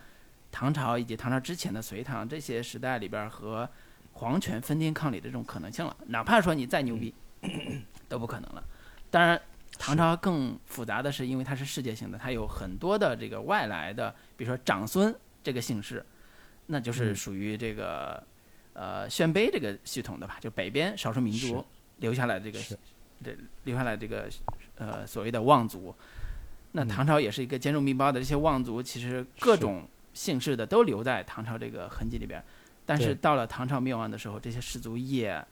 [0.50, 3.68] 唐朝以及唐朝之前的隋唐这些时代里边儿和
[4.14, 5.96] 皇权分庭抗礼的这种可能性了。
[6.06, 7.14] 哪怕说你再牛逼，
[8.08, 8.64] 都不可能了。
[9.10, 9.40] 当然，
[9.82, 15.12] 唐朝更复杂的是，因为它是世界性的，它有很多的这个外来的，比如说长孙
[15.42, 16.04] 这个姓氏，
[16.66, 17.16] 那就是嗯。
[17.16, 18.22] 属于这个、
[18.74, 21.64] 呃鲜卑这个系统的吧，就北边少数民族
[21.96, 22.78] 留下来这个是
[23.24, 24.28] 这留下来这个
[24.76, 25.94] 呃所谓的望族。
[26.72, 26.88] 那嗯。
[26.88, 32.44] 唐朝也是一个兼容并包的，这些望族其实各种姓氏的都留在唐朝这个痕迹里边，
[32.84, 35.42] 但是到了唐朝灭亡的时候，这些氏族也，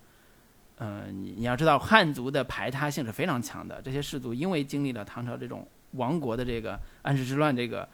[0.78, 7.88] 呃，你你要知道汉族的排他性是非常强的，这些氏族因为经历了唐朝这种亡国的这个安史之乱这个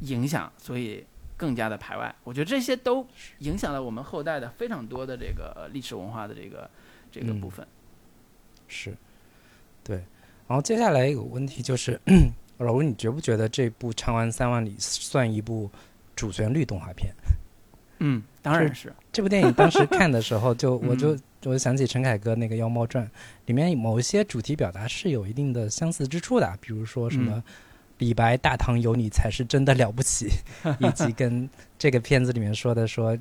[0.00, 1.04] 影响，所以
[1.36, 2.14] 更加的排外。
[2.22, 3.06] 我觉得这些都
[3.38, 6.70] 影响了我们后代的非常多的这个历史文化的这个
[7.10, 7.66] 这个嗯部分。
[8.68, 8.94] 是，
[9.82, 9.96] 对。
[10.46, 11.98] 然后接下来一个问题就是，
[12.58, 15.70] 老吴，你觉不觉得这部《长安三万里》算一部
[16.14, 17.14] 主旋律动画片？
[18.00, 18.92] 嗯，当然是。
[19.12, 23.06] 这部电影当时看的时候就， 我就嗯我就想起陈凯歌那个《妖猫传》，
[23.46, 27.42] 里面某一些主题表达是有一定的相似之处的，啊比如说什么嗯
[27.98, 30.28] 李白“大唐有你才是真的了不起
[30.80, 31.48] ”，以及跟
[31.78, 33.16] 这个片子里面说的说。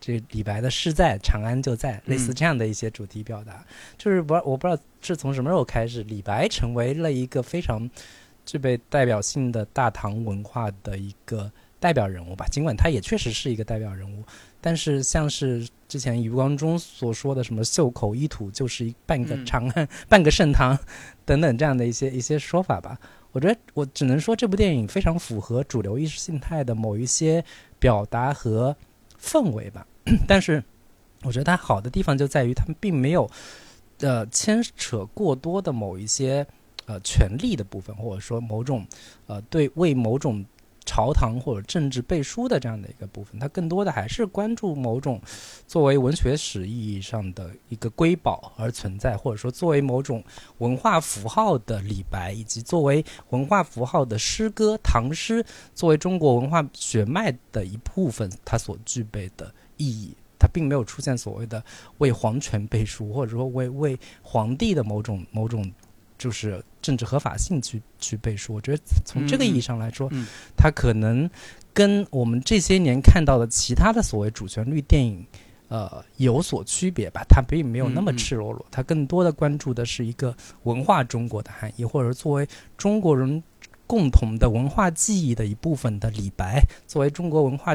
[0.00, 3.64] 这李白的诗在，长安就在，类似嗯这样的一些主题表达，
[3.96, 7.88] 就是不我不知道是从什么时候开始，李白成为了一个非常
[8.44, 11.50] 具备代表性的大唐文化的一个
[11.82, 12.46] 代表人物吧。
[12.46, 14.22] 尽管他也确实是一个代表人物，
[14.60, 20.78] 但是像是之前余光中所说的什么“袖口一吐就是一半个嗯长安， 半个盛唐
[21.26, 22.96] ”等等这样的一些一些说法吧，
[23.32, 27.44] 我觉得我只能说这部电影非常符合主流意识形态的某一些
[27.80, 28.76] 表达和
[29.20, 29.84] 氛围吧。
[30.28, 30.62] 但是
[31.24, 33.28] 我觉得它好的地方就在于他们并没有
[33.98, 36.46] 呃牵扯过多的某一些
[36.86, 38.86] 呃权力的部分，或者说某种
[39.26, 40.44] 呃对为某种
[40.84, 45.20] 朝堂或者政治背书的这样的一个部分，它更多的还是关注某种
[45.66, 50.22] 作为文学史意义上的一个瑰宝而存在，或者说作为某种
[50.58, 60.16] 文化符号的李白，以及作为文化符号的诗歌唐诗，作为中国文化血脉的一部分，它所具备的意义。
[60.38, 61.62] 它并没有出现所谓的
[61.98, 65.70] 为皇权背书，或者说为为皇帝的某种某种
[66.22, 68.54] 就是政治合法性去去背书。
[68.54, 70.08] 我觉得从这个意义上来说，
[70.56, 71.28] 它可能
[71.74, 75.26] 跟我们这些年看到的其他的所谓主旋律电影。
[75.68, 82.46] 呃，有所区别吧，它并没有那么赤裸裸，它更多的关注的是一个文化中国的含义，或者作为
[82.76, 83.42] 中国人
[83.86, 87.74] 共同的文化记忆的一部分的李白，作为中国文化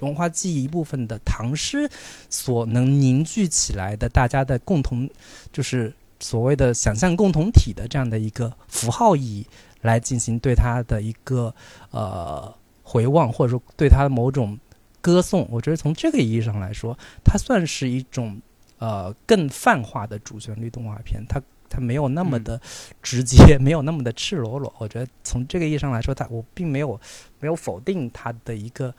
[0.00, 1.88] 文化记忆一部分的唐诗
[2.28, 5.08] 所能凝聚起来的大家的共同，
[5.50, 5.90] 就是
[6.20, 9.46] 所谓的想象共同体的这样的一个符号意义，
[9.80, 11.52] 来进行对它的一个
[11.90, 14.58] 呃回望，或者说对它的某种
[15.00, 15.48] 歌颂。
[15.50, 18.40] 我觉得从这个意义上来说，它算是一种
[18.78, 21.42] 呃更泛化的主旋律动画片，它。
[21.72, 22.60] 它没有那么的
[23.00, 24.74] 直接，没有那么的赤裸裸。
[24.78, 27.00] 我觉得从这个意义上来说，它我并没有
[27.38, 28.92] 没有否定它的一个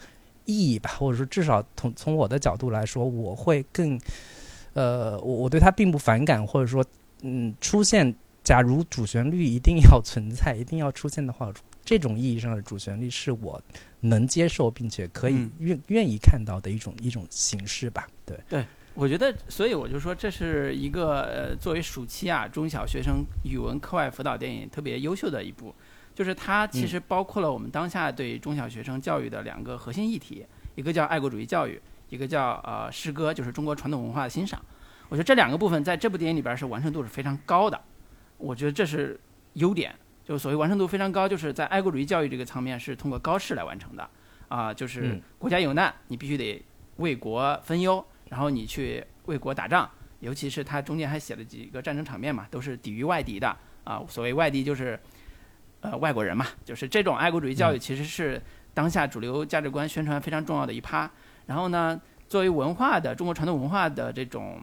[0.45, 3.99] 意义吧，或者说至少从从我的角度来说，我会更
[4.71, 6.81] 呃，我我对它并不反感，或者说
[7.21, 8.13] 嗯，出现
[8.43, 11.51] 假如主旋律一定要存在、一定要出现的话，
[11.83, 13.61] 这种意义上的主旋律是我
[14.01, 18.07] 能接受并且可以嗯愿、愿意看到的一种一种形式吧。
[18.25, 25.73] 对，我觉得，所以我就说，这是一个呃，作为暑期啊中小学生语文课外辅导电影特别优秀的一部，
[26.13, 30.45] 就是它其实包括了我们当下对中小学生教育的两个核心议题，
[30.75, 34.61] 一个叫爱国主义教育，一个叫呃诗歌，就是中国传统文化的欣赏。
[35.11, 37.77] 我觉得这两个部分在这部电影里边是完成度是非常高的，
[38.37, 39.19] 我觉得这是
[39.55, 39.93] 优点。
[40.23, 44.09] 就所谓完成度非常高，就是在爱国主义教育这个层面是通过高试来完成的
[44.47, 46.63] 啊，就是嗯国家有难，你必须得
[46.95, 49.89] 为国分忧，然后你去为国打仗，
[50.21, 53.53] 尤其是他中间还写了几个战争场面嘛，都是抵御外敌的
[53.83, 54.01] 啊。
[54.07, 54.97] 所谓外敌就是
[55.81, 58.41] 呃外国人嘛，就是这种爱国主义教育其实是
[58.73, 61.11] 当下主流价值观宣传非常重要的一趴。
[61.47, 61.99] 然后呢，
[62.29, 64.61] 作为文化的中国传统文化的这种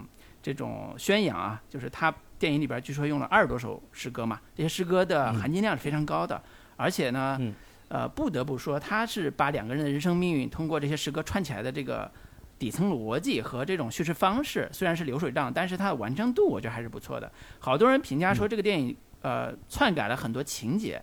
[0.49, 6.43] 这种宣扬啊，就是他电影里边据说用了二十多首诗歌嘛，这些诗歌的含金量是非常高的，
[6.75, 7.55] 而且呢，嗯
[7.89, 12.11] 呃，不得不说，他是把两个人的人生命运通过这些诗歌串起来的这个
[12.59, 17.31] 底层逻辑和这种叙事方式，虽然是流水账，但是它的完成度我觉得还是不错的。
[17.59, 21.03] 好多人评价说这个电影呃篡改了很多情节，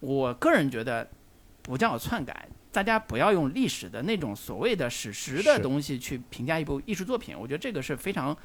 [0.00, 1.08] 我个人觉得
[1.62, 8.36] 不叫篡改，大家不要用历史的那种所谓的史实的东西去评价一部艺术作品，我觉得这个是非常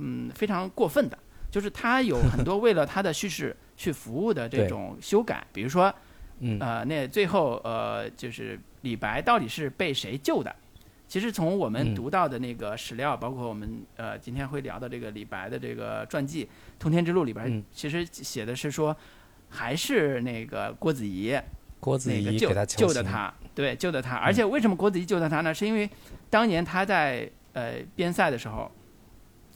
[0.00, 1.18] 嗯非常过分的。
[1.50, 5.94] 就是他有很多为了他的叙事去服务的这种修改，比如说
[6.40, 10.54] 嗯呃，那最后呃，就是李白到底是被谁救的？
[11.06, 16.44] 其实从我们嗯读到的那个史料，包括我们呃今天会聊的这个李白的这个传记
[16.76, 18.96] 《通天之路》里边，嗯其实写的是说，
[19.48, 21.38] 还是那个郭子仪
[21.78, 24.16] 郭子仪救仪给他，救的他，对，救的他。
[24.16, 25.54] 而且为什么郭子仪救的他呢？
[25.54, 25.88] 是因为
[26.30, 28.68] 当年他在呃边塞的时候，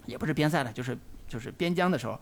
[0.09, 0.97] 也不是边塞了，就是
[1.29, 2.19] 就是边疆的时候，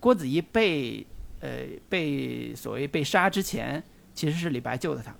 [0.00, 1.06] 郭子仪被
[1.40, 1.50] 呃
[1.88, 5.14] 被所谓被杀之前，其实是李白救的他。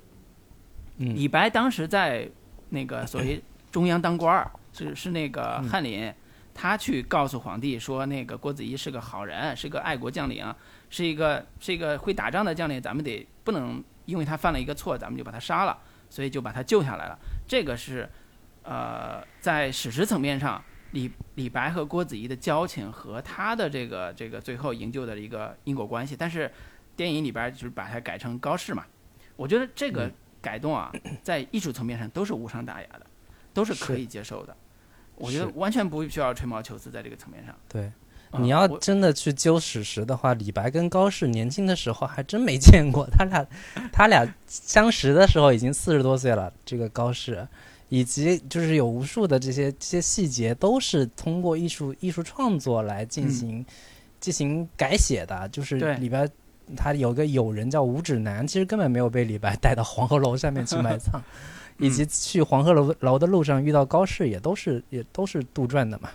[0.98, 2.28] 嗯李白当时在
[2.70, 3.40] 那个所谓
[3.70, 6.12] 中央当官儿，是是那个嗯翰林，
[6.52, 10.52] 他去告诉皇帝说，那个郭子仪是个好人，是个爱国将领，
[10.90, 15.78] 是一个是一个会打仗的将领，咱们得不能因为他犯了一个错，咱们就把他杀了，
[16.10, 17.18] 所以就把他救下来了。
[17.46, 18.08] 这个是
[18.64, 20.62] 呃在史实层面上。
[20.94, 26.50] 李李白和郭子仪的交情和他的这个这个最后营救的一个因果关系，但是
[26.96, 28.84] 电影里边就是把它改成高适嘛，
[29.36, 30.90] 我觉得这个嗯改动啊，
[31.22, 33.02] 在艺术层面上都是无伤大雅的，
[33.52, 34.56] 都是可以接受的。
[35.16, 37.54] 我觉得完全不需要吹毛求疵在这个层面上。
[37.68, 37.82] 对。
[37.82, 37.92] 嗯
[38.42, 43.46] 你要真的去揪史实的话，李白跟高适年轻的时候还真没见过，他俩
[43.92, 46.52] 他俩相识的时候已经四十多岁了。
[46.64, 47.46] 这个高适，
[47.94, 53.64] 以及就是有无数的这些这些细节，都是通过艺术艺术创作来进行、
[54.18, 55.48] 进行改写的。
[55.50, 56.28] 就是对李白
[56.76, 61.22] 他有个友人叫吴指南，其实根本没有被李白带到黄鹤楼下面去埋葬。
[61.78, 66.08] 以及去黄鹤楼楼的路上遇到高适，也都是也都是杜撰的嘛。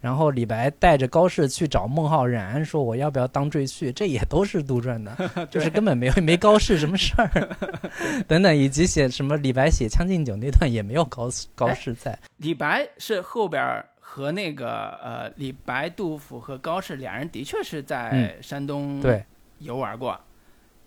[0.00, 7.56] 然后李白带着高适去找孟浩然，说我要不要当赘婿，这也都是杜撰的， 就是根本没有没高适什么事儿，
[8.28, 19.24] 等等，以及写什么李白写《将进酒》那段也没有高高适在，李白是后边和那个呃李白、杜甫和高适两人的确是在山东对，
[19.58, 20.18] 游玩过，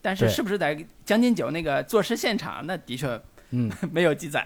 [0.02, 4.46] 但是是不是在《将进酒》那个作诗现场，那的确嗯， 没有记载，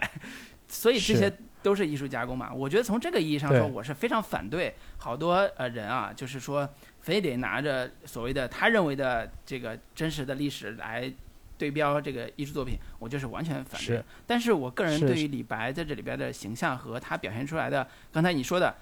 [0.66, 1.32] 所以这些
[1.64, 2.52] 都是艺术加工嘛。
[2.52, 6.68] 我觉得从这个意义上说，我是非常反对好多呃人啊，就是说
[7.00, 11.10] 非得拿着所谓的他认为的这个真实的历史来
[11.56, 14.04] 对标这个艺术作品，我就是完全反对是。
[14.26, 18.74] 但是我个人对于李白在这里边的形象和他表现出来的，刚才你说的，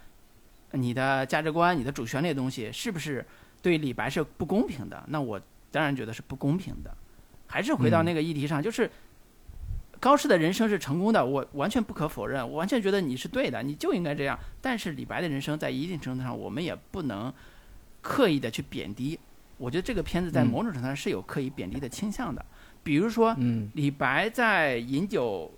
[0.73, 3.25] 你的价值观、你的主旋律的东西，是不是
[3.63, 5.05] 对李白是不公平的？
[5.07, 6.93] 那我当然觉得是不公平的。
[7.47, 8.91] 还是回到嗯那个议题上，就是
[10.03, 14.37] 高适的人生是成功的，我完全不可否认，我完全觉得你是对的，你就应该这样。
[14.61, 17.33] 但是李白的人生在一定程度上，我们也不能
[18.01, 19.17] 刻意的去贬低。
[19.59, 22.45] 我觉得这个片子在嗯某种程度上是有刻意贬低的倾向的，
[22.83, 25.49] 比如说嗯李白在饮酒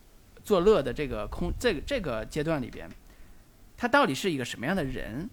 [0.42, 2.86] 作乐的这个空这个这个阶段里边，
[3.78, 5.26] 他到底是一个什么样的人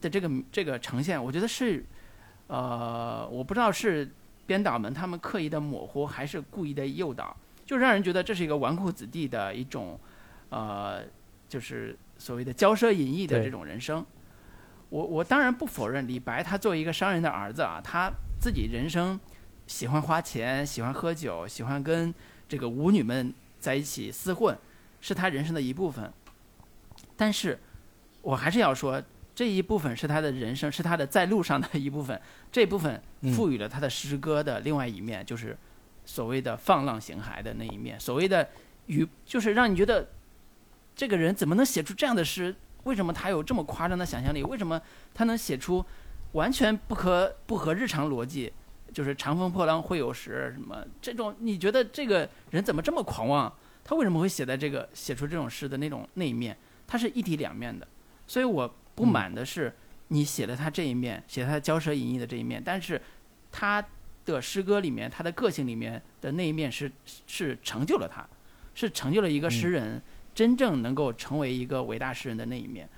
[0.00, 1.84] 的这个这个呈现，我觉得是，
[2.46, 4.08] 呃，我不知道是
[4.46, 9.98] 编导们他们刻意的模糊，还是故意的诱导，就让人觉得这是一个纨绔子弟的一种，
[10.50, 11.02] 呃，
[11.48, 14.04] 就是所谓的骄奢淫逸的这种人生。
[14.88, 19.18] 我我当然不否认李白他作为一个商人的儿子啊，他自己人生
[19.66, 22.12] 喜欢花钱，喜欢喝酒，喜欢跟
[22.46, 24.58] 这个舞女们在一起厮混，
[25.00, 26.12] 是他人生的一部分。
[27.16, 27.58] 但是，
[28.20, 29.02] 我还是要说，
[29.34, 32.20] 这一部分是他的人生，是他的在路上的一部分。
[32.50, 35.56] 这部分嗯赋予了他的诗歌的另外一面，就是
[36.04, 37.98] 所谓的放浪形骸的那一面。
[37.98, 38.48] 所谓的
[38.86, 40.08] 与，就是让你觉得
[40.94, 42.54] 这个人怎么能写出这样的诗？
[42.84, 44.42] 为什么他有这么夸张的想象力？
[44.42, 44.80] 为什么
[45.14, 45.84] 他能写出
[46.32, 48.52] 完全不合不合日常逻辑？
[48.92, 51.34] 就是长风破浪会有时，什么这种？
[51.38, 53.50] 你觉得这个人怎么这么狂妄？
[53.84, 56.56] 他为什么会写在这个写出这种诗的那种那一面？
[56.86, 57.86] 他是一体两面的。
[58.26, 59.74] 所以我不满的是，
[60.08, 63.00] 你写了他这一面，写他骄奢淫逸的这一面，但是
[63.50, 63.82] 他
[64.24, 66.90] 的诗歌里面，他的个性里面的那一面是
[67.26, 68.26] 是成就了他，
[68.74, 70.00] 是成就了一个诗人
[70.34, 72.88] 真正能够成为一个伟大诗人的那一面。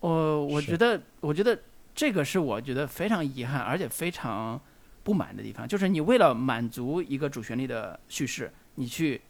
[0.00, 1.58] 我我觉得，我觉得
[1.94, 4.60] 这个是我觉得非常遗憾，而且非常
[5.02, 9.20] 不满的地方，就是你为了满足一个主旋律的叙事，你去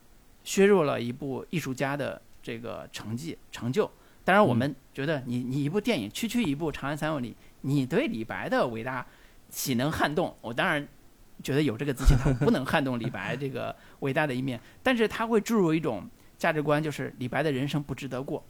[0.42, 3.90] 削弱了一部艺术家的这个成绩成就。
[4.24, 9.06] 当然，我们觉得你你一部电影区区一部《长安三万里》，你对李白的伟大
[9.48, 10.36] 岂能撼动？
[10.40, 10.86] 我当然
[11.42, 16.08] 觉得有这个自信，他不能撼动李白这个 伟大的一面，但是他会注入一种
[16.38, 18.44] 价值观，就是李白的人生不值得过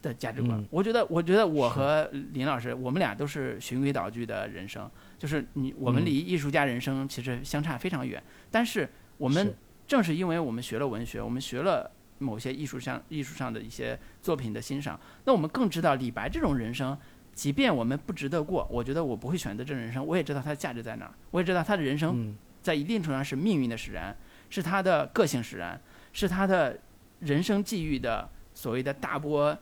[0.00, 0.58] 的价值观。
[0.58, 0.66] 嗯。
[0.70, 6.06] 我觉得，我觉得我和林老师，我们俩都是循规蹈矩的人生，就是你我们嗯。
[6.06, 8.88] 离艺术家人生其实相差非常远，但是
[9.18, 9.54] 我们
[9.86, 16.96] 正是因为我们学了文学，我们学了某些艺术上艺术上的一些作品的欣赏，那我们更知道李白这种人生，
[17.34, 22.36] 即便我们不值得过，我觉得我不会选择这种人生，我也知道他的价值在哪儿，我也知道他的人生嗯。
[22.62, 24.16] 在一定程度上是命运的使然，
[24.48, 25.78] 是他的个性使然，
[26.14, 26.78] 是他的
[27.20, 29.54] 人生际遇的所谓的大波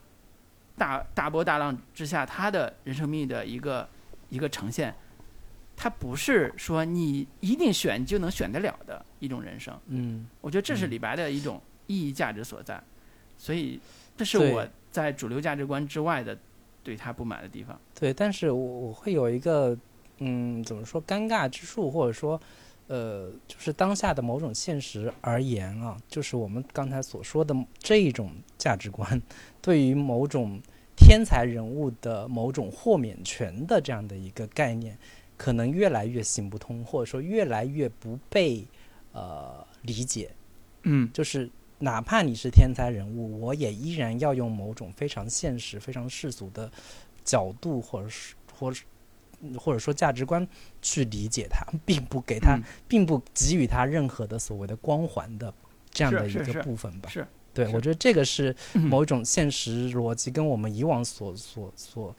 [0.76, 3.88] 大大波大浪之下，他的人生命运的一个
[4.28, 4.94] 一个呈现。
[5.74, 10.24] 它不是说你一定选就能选得了的一种人生，嗯。
[10.40, 12.80] 我觉得这是嗯李白的一种意义价值所在，
[13.36, 13.80] 所以
[14.16, 16.38] 这是我在主流价值观之外的
[16.82, 17.78] 对他不满的地方。
[17.98, 19.76] 对，但是我我会有一个
[20.18, 22.40] 嗯，怎么说尴尬之处，或者说
[22.88, 29.20] 呃，就是当下的某种现实而言啊，就是我们刚才所说的这一种价值观，
[29.60, 30.60] 对于某种
[30.96, 34.98] 天才人物的某种豁免权的这样的一个概念，
[35.36, 38.64] 可能越来越行不通，或者说越来越不被
[39.12, 40.30] 呃理解。
[40.84, 41.48] 嗯就是
[41.82, 46.70] 哪怕你是天才人物，我也依然要用某种非常现实、非常世俗的
[47.24, 48.84] 角度，或者是或者是
[49.58, 50.46] 或者说价值观
[50.80, 52.62] 去理解他，并不给他，嗯。
[52.86, 55.52] 并不给予他任何的所谓的光环的
[55.90, 57.10] 这样的一个是是是部分吧。
[57.10, 57.26] 是。
[57.52, 58.82] 对，是我觉得这个是嗯。
[58.82, 62.14] 某一种现实逻辑跟我们以往所所所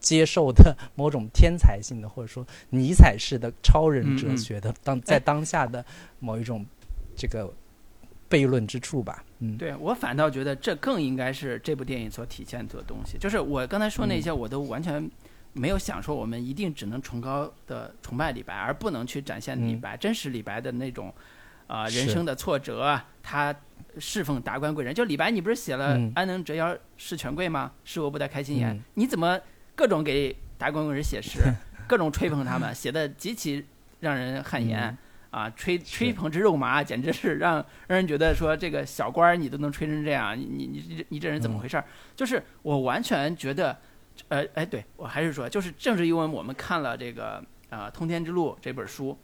[0.00, 4.34] 接受的某种天才性的，或者说尼采式的超人哲嗯。
[4.34, 5.84] 嗯学的当在哎当下的
[6.18, 6.66] 某一种
[7.16, 7.54] 这个
[8.28, 9.22] 悖论之处吧。
[9.40, 13.18] 嗯，对我反倒觉得这更应该是这部电影所体现的东西。
[13.18, 15.10] 就是我刚才说那些，我都完全
[15.52, 21.12] 没有想说我们一定只能崇高的崇拜李白，而不能去展现李嗯白、真实李白的那种
[21.66, 23.54] 啊、呃人生的挫折啊，他
[23.98, 24.94] 侍奉达官贵人。
[24.94, 27.72] 就李白，你不是写了嗯“安能折腰事权贵”吗？
[27.84, 28.74] 是我不得开心颜。
[28.74, 29.38] 嗯你怎么
[29.74, 31.40] 各种给达官贵人写诗，
[31.86, 33.64] 各种吹捧他们，写的极其
[34.00, 34.80] 让人汗颜。
[34.84, 34.98] 嗯
[35.36, 37.56] 啊，吹吹捧之肉麻，简直是让
[37.88, 41.60] 让人觉得说这个小官儿你都能吹成这样，你你你这你这人怎么嗯。
[41.60, 41.84] 回事儿？
[42.14, 43.76] 就是我完全觉得，
[44.28, 49.18] 呃，哎，对我还是说，就是正是因为我们看了这个啊、通天之路》这本书，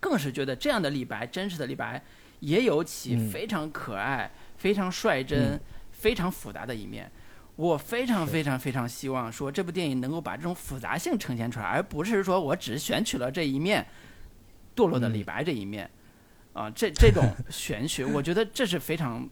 [0.00, 2.02] 更是觉得这样的李白，真实的李白，
[2.40, 3.30] 也有其嗯。
[3.30, 5.60] 非常可爱、非常率真、嗯。
[5.92, 7.08] 非常复杂的一面。
[7.54, 13.86] 我非常非常非常希望说这部电影能够把这种复杂性呈现出来，而不是说我只选取了这一面，
[14.74, 15.88] 堕落的嗯李白这一面，
[16.52, 19.28] 啊，这这种 玄学，我觉得这是非常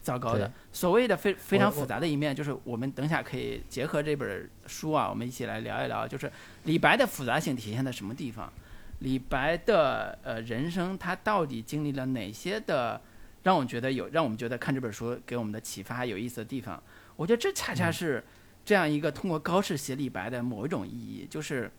[0.00, 0.50] 糟糕的。
[0.72, 6.30] 所谓的非非常复杂的一面，就是我们等一下可以结合这本书啊，我们一起来聊一聊，就是
[6.64, 8.52] 李白的复杂性体现在什么地方？
[9.00, 13.00] 李白的呃人生，他到底经历了哪些的，
[13.44, 16.82] 让我觉得有让我们觉得看这本书给我们的启发有意思的地方？
[17.14, 18.24] 我觉得这恰恰是
[18.64, 21.70] 这样一个通过高适写李白的某一种意义，就是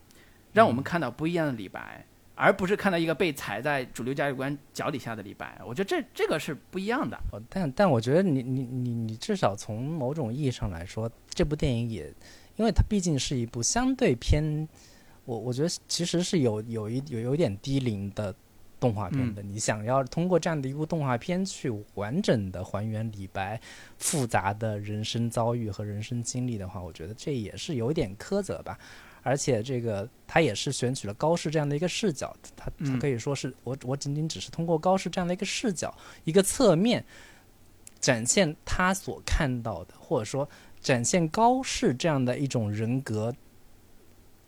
[0.54, 2.06] 让我们看到不一样的李白，
[2.42, 5.60] 而不是看到一个被踩在主流价值观脚底下的李白。
[5.68, 7.18] 我觉得这这个是不一样的。
[7.34, 12.14] 哦但但我觉得你你你你至少从某种意义上来说，这部电影也，
[12.56, 14.66] 因为它毕竟是一部相对偏，
[15.26, 18.34] 我我觉得其实是有有一有有点低龄的
[18.80, 19.44] 动画片的。
[19.44, 23.60] 你想要通过这样的一部动画片去完整的还原李白
[23.98, 28.80] 复杂的人生遭遇和人生经历的话，我觉得这也是有点苛责吧。
[29.22, 37.04] 而且这个他也是选取了高适这样的一个视角，他他嗯可以说是我我仅仅只是通过高适这样的一个视角，一个侧面
[38.00, 40.48] 展现他所看到的，或者说
[40.80, 43.34] 展现高适这样的一种人格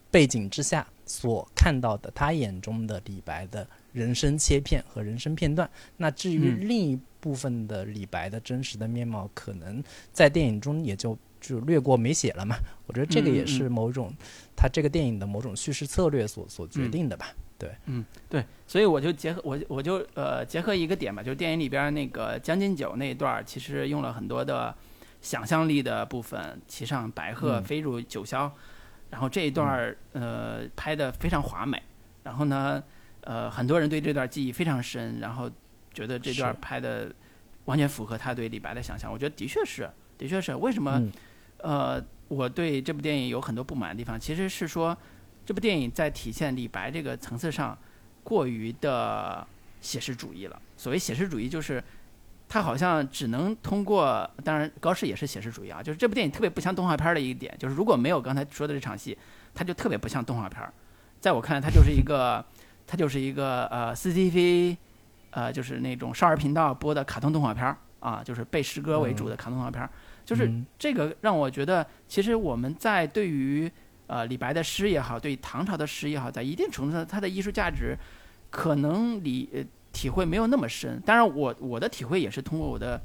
[0.09, 5.69] 背景之下所看到的他眼中的李白的人生切片和人生片段。
[5.97, 12.55] 那至于嗯另一部分的李白的真实的面貌，可能在电影中也就就略过没写了嘛。
[12.87, 14.13] 我觉得这个也是某种
[14.55, 17.27] 他这个电影的某种叙事策略所所决嗯定的吧。
[17.57, 24.75] 对，嗯，对所以我就结合我我就呃结合一个点吧，就是电影里边那个《将进酒》那一段儿，其实用了很多的
[25.21, 28.49] 想象力的部分，骑上白鹤嗯飞入九霄，
[29.11, 31.79] 然后这一段儿呃拍的非常华美，
[32.23, 32.83] 然后呢
[33.21, 35.47] 呃很多人对这段记忆非常深，然后
[35.93, 37.13] 觉得这段是拍的
[37.65, 39.87] 完全符合他对李白的想象，我觉得的确是，
[40.17, 40.97] 的确是，为什么？
[40.97, 41.11] 嗯
[41.63, 44.97] 呃，我对这部电影有很多不满的地方，其实是说
[45.45, 47.77] 这部电影在体现李白这个层次上
[48.23, 49.45] 过于的
[49.81, 50.61] 写实主义了。
[50.77, 51.83] 所谓写实主义，就是
[52.47, 59.17] 他好像只能通过，当然高适也是写实主义啊，就是这部电影特别不像动画片儿的一点，就是如果没有刚才说的这场戏，
[59.53, 60.73] 它就特别不像动画片儿。
[61.19, 62.43] 在我看来，它就是一个，
[62.87, 64.75] 它就是一个呃 CCTV，
[65.29, 69.89] 呃，就是那种少儿频道播的卡通动画片儿啊，就是背诗歌为主的卡通动画片儿。
[70.25, 73.71] 就是嗯这个让我觉得，其实我们在对于
[74.07, 77.97] 呃李白的诗也好，对唐朝的诗也好，在一定程度上，它的艺术价值
[78.49, 81.01] 可能理呃体会没有那么深。
[81.05, 82.99] 当然我，我的体会也是通过我的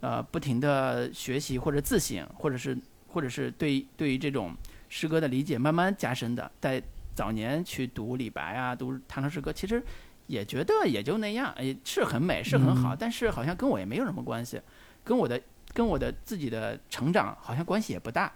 [0.00, 2.76] 呃不停的学习或者自省，或者是
[3.08, 4.54] 或者是对对于这种
[4.88, 6.50] 诗歌的理解慢慢加深的。
[6.60, 6.82] 在
[7.14, 9.82] 早年去读李白啊，读唐朝诗歌，其实
[10.26, 14.60] 也觉得也就那样，也是很美，是很好，嗯但是好像跟我也没有什么关系，
[15.04, 15.40] 跟我的
[15.72, 18.32] 跟我的自己的成长好像关系也不大。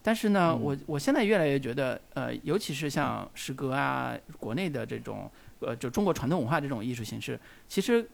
[0.00, 5.30] 但是呢，嗯我我现在越来越觉得，呃，尤其是像诗歌啊，国内的这种，
[5.60, 8.08] 呃，就中国传统文化这种艺术形式，其实，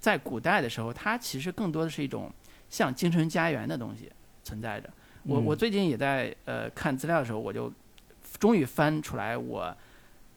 [0.00, 2.32] 在古代的时候，它其实更多的是一种
[2.70, 4.10] 像精神家园的东西
[4.42, 4.88] 存在着。
[5.24, 7.70] 我我嗯最近也在呃看资料的时候，我就
[8.40, 9.76] 终于翻出来我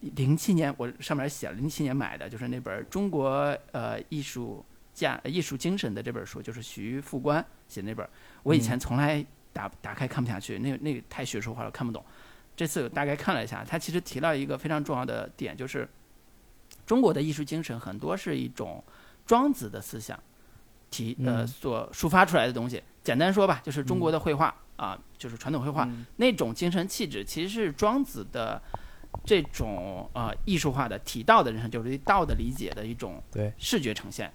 [0.02, 4.64] 零七年我上面写了零七年买的，就是那本《中国呃艺术
[5.00, 8.08] 价艺术精神》的这本书，就是徐复观写那本。
[8.44, 12.04] 我以前从来打打开看不下去，那那个太学术化了，看不懂。
[12.56, 15.88] 这次大概看了一下，他其实提到一个非常重要的点，就是
[16.86, 18.84] 中国的艺术精神很多是一种
[19.26, 20.22] 庄子的思想
[20.92, 22.84] 提呃嗯所抒发出来的东西。
[23.02, 28.62] 简单说吧，就是中国的绘画啊，就是传统绘画嗯那种精神气质，其实是庄子的
[29.24, 34.30] 这种呃艺术化的提到的人生，就是对道的理解的一种对视觉呈现。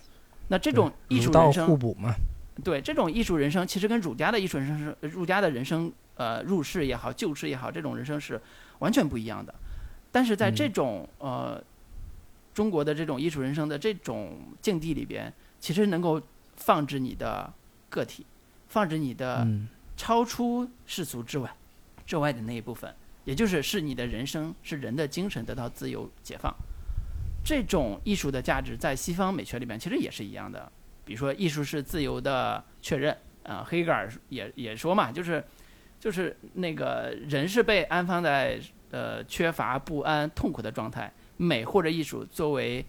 [0.48, 2.14] 那这这种艺术人生互补嘛。
[2.62, 8.40] 对这种艺术人生，其实跟儒家的艺术人生是呃儒家的人生，呃，入世也好，救世也好，这种人生是
[8.78, 9.52] 完全不一样的。
[10.12, 11.64] 但是在这嗯种、呃
[12.54, 16.22] 中国的这种艺术人生的这种境地里边，其实能够
[16.54, 17.52] 放置你的
[17.90, 18.24] 个体，
[18.68, 19.66] 放置你的嗯
[19.96, 21.52] 超出世俗之外
[22.06, 26.54] 之外的那一部分，也就是是你的人生，是人的精神得到自由解放。
[27.44, 30.72] 这种艺术的价值在西方美学里面其实也是一样的。
[31.04, 35.44] 比如说，艺术是自由的确认啊、黑格尔也也说嘛，就是
[36.00, 38.58] 就是那个人是被安放在
[38.90, 42.82] 呃缺乏、不安、痛苦的状态，美或者艺术作为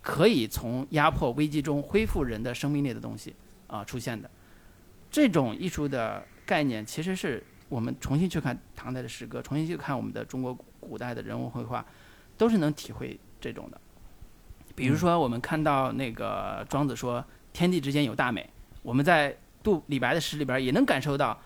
[0.00, 3.36] 可以从压迫、危机中恢复人的生命力的东西
[3.66, 4.30] 啊、出现的。
[5.10, 11.84] 这种艺术的概念，其实是我们重新去看唐代的诗歌，重新去看我们的中国古代的人文绘画，
[12.38, 13.78] 都是能体会这种的。
[14.80, 17.22] 比如说，我们看到那个庄子说
[17.52, 18.48] “天地之间有大美”，
[18.82, 21.38] 我们在杜李白的诗里边也能感受到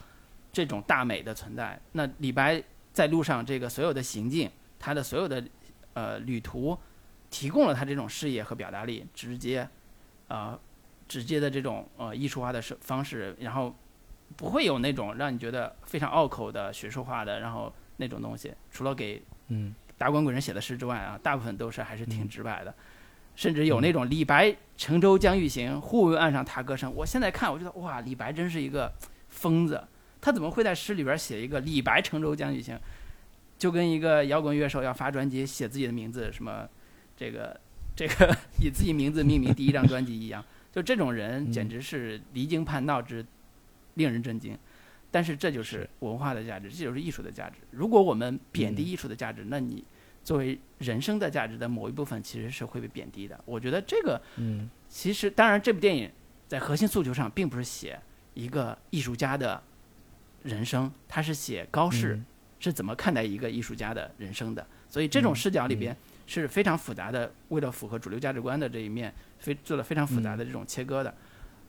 [0.52, 1.78] 这种大美的存在。
[1.92, 2.62] 那李白
[2.92, 5.42] 在路上这个所有的行径，他的所有的
[5.94, 6.78] 呃旅途，
[7.28, 9.68] 提供了他这种视野和表达力，直接，
[10.28, 10.56] 呃，
[11.08, 13.74] 直接的这种呃艺术化的是方式，然后
[14.36, 19.74] 不会有那种让你觉得非常拗口的学术化的，然后那种东西，除了给嗯。
[19.96, 22.28] 达官贵人写的诗之外啊，大部分都是还是挺嗯。
[22.28, 22.74] 直白的，
[23.34, 26.92] 甚至有那种李白乘舟将欲行，忽闻岸上踏歌声。
[26.94, 28.92] 我现在看，我觉得哇，李白真是一个
[29.28, 29.82] 疯子，
[30.20, 32.78] 他怎么会在诗里边写一个李白乘舟将欲行？
[33.56, 36.68] 就跟一个摇滚乐手要发专辑写自己的名字，什么
[37.16, 37.58] 这个
[37.94, 43.24] 这个以自己名字命名第一张专辑一样，就这种人嗯简直是离经叛道之
[43.94, 44.58] 令人震惊。
[45.10, 47.58] 但是这就是是文化的价值，这就是艺术的价值。
[47.70, 49.84] 如果我们贬低嗯艺术的价值，那你
[50.24, 53.38] 作为人生的价值的某一部分其实是会被贬低的。
[53.44, 56.10] 我觉得这个嗯其实，当然这部电影
[56.48, 58.00] 在核心诉求上并不是写
[58.32, 59.62] 一个艺术家的
[60.42, 62.26] 人生，它是写高适嗯
[62.58, 64.66] 是怎么看待一个艺术家的人生的。
[64.88, 65.94] 所以这种嗯视角里边
[66.26, 71.14] 是非常复杂的，为了符合主流价值观的这一面，非做了非常复杂的这种切割的。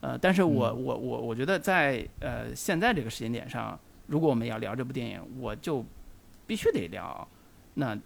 [0.01, 3.77] 呃，但是我我我我觉得在呃现在这个时间点上，
[4.07, 5.83] 如果我们要聊这部电影，我就
[6.45, 7.27] 必须得聊
[7.73, 7.97] 那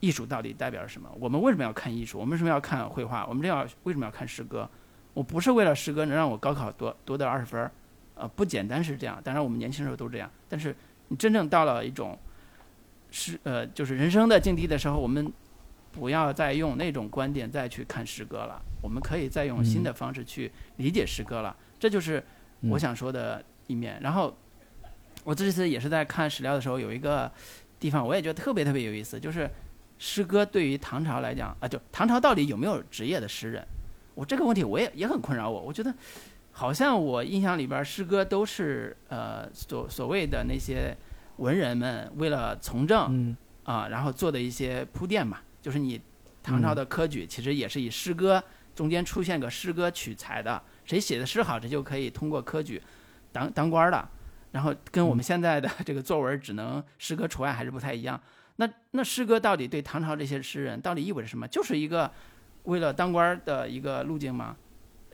[0.00, 1.08] 艺术到底代表着什么？
[1.18, 2.18] 我们为什么要看艺术？
[2.18, 3.26] 我们为什么要看绘画？
[3.26, 4.68] 我们这要为什么要看诗歌？
[5.14, 7.70] 我不是为了诗歌能让我高考多多得二十分儿，
[8.14, 9.20] 呃，不简单是这样。
[9.24, 10.74] 当然我们年轻时候都这样，但是
[11.08, 12.16] 你真正到了一种
[13.10, 15.32] 是呃就是人生的境地的时候，我们
[15.90, 21.56] 不要再用那种观点再去看诗歌了，我们可以再用新的方式去理解诗歌了。
[21.80, 22.22] 这就是
[22.60, 23.98] 我想说的一面。
[24.00, 24.36] 然后
[25.24, 27.30] 我这次也是在看史料的时候，有一个
[27.80, 29.50] 地方我也觉得特别特别有意思，就是
[29.98, 33.66] 诗歌对于唐朝来讲啊，就唐朝到底有没有职业的诗人？
[34.14, 35.60] 我这个问题我也也很困扰我。
[35.60, 35.94] 我觉得
[36.52, 40.96] 好像我印象里边诗歌都是呃所所谓的那些
[41.36, 46.00] 文人们为了从政嗯啊，然后做的一些铺垫嘛，就是你
[46.42, 48.42] 唐朝的科举其实也是以诗歌
[48.74, 52.80] 中间出现个诗歌取材的，谁写的诗好，这就可以通过科举
[53.32, 54.08] 当当官的。
[54.50, 58.18] 然后跟我们现在的这个作文只能诗歌除外还是不太一样。
[58.60, 61.46] 那那诗歌到底对唐朝这些诗人到底意味着什么？
[61.46, 62.10] 就是一个
[62.64, 64.56] 为了当官的一个路径吗？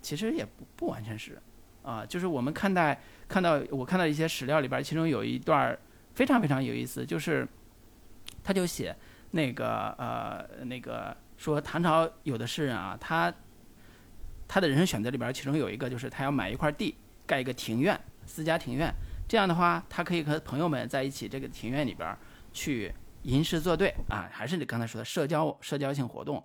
[0.01, 1.41] 其实也不不完全是，
[1.83, 5.79] 啊，就是我们看待看到我看到一些史料里边，其中有一段
[6.15, 7.47] 非常非常有意思，就是
[8.43, 8.97] 他就写
[9.31, 13.33] 那个呃那个说唐朝有的诗人啊，他
[14.49, 16.95] 他的人生选择里边，其中有一个就是他要买一块地，
[17.27, 18.91] 盖一个庭院，私家庭院。
[19.27, 22.17] 这样的话，他可以和朋友们在一起这个庭院里边
[22.53, 22.93] 去
[23.25, 26.43] 吟诗作对啊，还是你刚才说的社交社交性活动。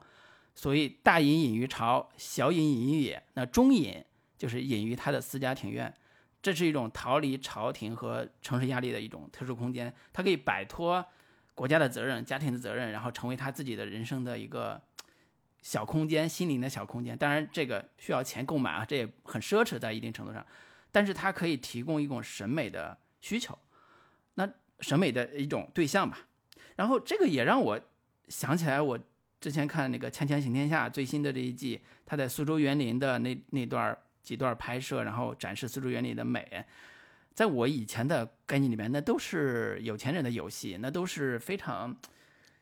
[0.56, 3.24] 所以大隐隐于朝，小隐隐于野。
[3.36, 4.04] 那中隐
[4.38, 5.94] 就是隐于他的私家庭院，
[6.42, 9.94] 这是一种逃离朝廷和城市压力的一种特殊空间。
[10.12, 11.06] 他可以摆脱
[11.56, 14.82] 国家的责任、家庭的责任，然后成为他自己的人生的一个
[15.62, 17.18] 小空间、心灵的小空间。
[17.18, 20.46] 当然，这个需要钱购买啊，这也很奢侈，在一定程度上。
[20.92, 23.58] 但是它可以提供一种审美的需求，
[24.34, 24.50] 那
[24.82, 26.20] 审美的一种对象吧。
[26.80, 27.78] 然后这个也让我
[28.30, 28.98] 想起来，我
[29.42, 36.66] 之前看那个《锵锵行天下》最新的这一季，他在苏州园林的那那段几段拍摄，然后展示苏州园林的美。
[37.34, 41.94] 在我以前的概念里面，那都是有钱人的游戏，那都是非常，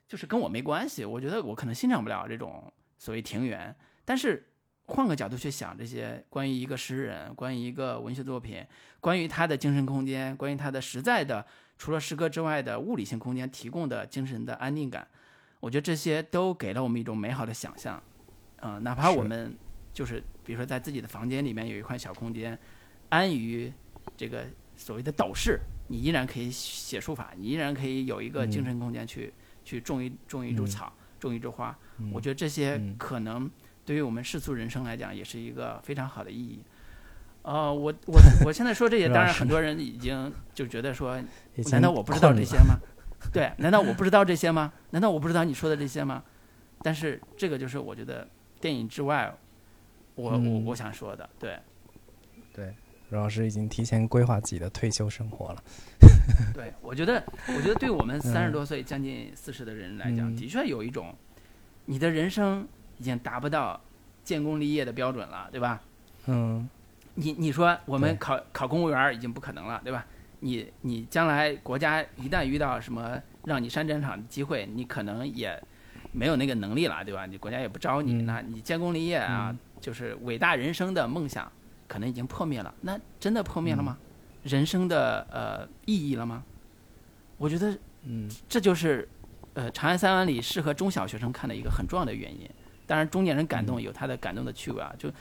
[0.08, 1.06] 就是跟我没关系。
[1.06, 4.48] 我觉得我可能欣赏不了这种所谓庭园，但是。
[4.90, 8.66] 换个角度去想，这些关于一个诗人，关于一个文学作品，
[9.02, 11.46] 关于他的精神空间，关于他的实在的
[11.78, 15.08] 除了诗歌之外的物理性空间提供的精神的安定感，
[15.60, 18.02] 我觉得这些都给了我们一种美好的想象。
[18.62, 19.56] 嗯，哪怕我们
[19.94, 22.58] 就是比如说在自己的房间里面有一块小空间，
[23.10, 23.72] 安于
[24.16, 31.78] 这个所谓的斗室，你依然可以写书法，你依然可以有一个精神空间去去种一种一株草，种一株花。
[32.12, 33.50] 我觉得这些可能。
[33.86, 36.62] 对于我们世俗人生来讲，也是一个非常好的意义。
[37.48, 41.18] 呃，我我我现在说这些， 当然很多人已经就觉得说，
[41.72, 42.78] 难道我不知道这些吗？
[43.32, 44.74] 对，难道我不知道这些吗？
[44.90, 46.22] 难道我不知道你说的这些吗？
[46.82, 48.28] 但是这个就是我觉得
[48.60, 49.34] 电影之外，
[50.16, 51.58] 我我我想说的，对，
[52.54, 52.74] 对，
[53.10, 55.64] 罗老师已经提前规划自己的退休生活了。
[56.54, 57.24] 对，我觉得，
[57.56, 61.16] 我觉得对我们三十多岁、将近四十的人来讲，的确有一种
[61.86, 62.68] 你的人生。
[63.00, 63.80] 已经达不到
[64.24, 65.80] 建功立业的标准了，对吧？
[66.26, 66.68] 嗯，
[67.20, 70.06] 你你说我们考考公务员已经不可能了，对吧？
[70.40, 75.60] 你你将来国家一旦遇到什么让你上战场的机会，你可能也
[76.12, 77.26] 没有那个能力了，对吧？
[77.26, 81.52] 你国家也不招你，那你建功立业啊，就是伟大人生的梦想，
[81.88, 82.72] 可能已经破灭了。
[82.82, 83.98] 那真的破灭了吗？
[84.44, 86.44] 人生的呃意义了吗？
[87.38, 89.10] 我觉得，嗯，这就是
[89.56, 92.48] 呃《长安三万里》适合中小学生看的一个很重要的原因。
[92.86, 95.12] 当然，中年人感动有他的感动的趣味啊，就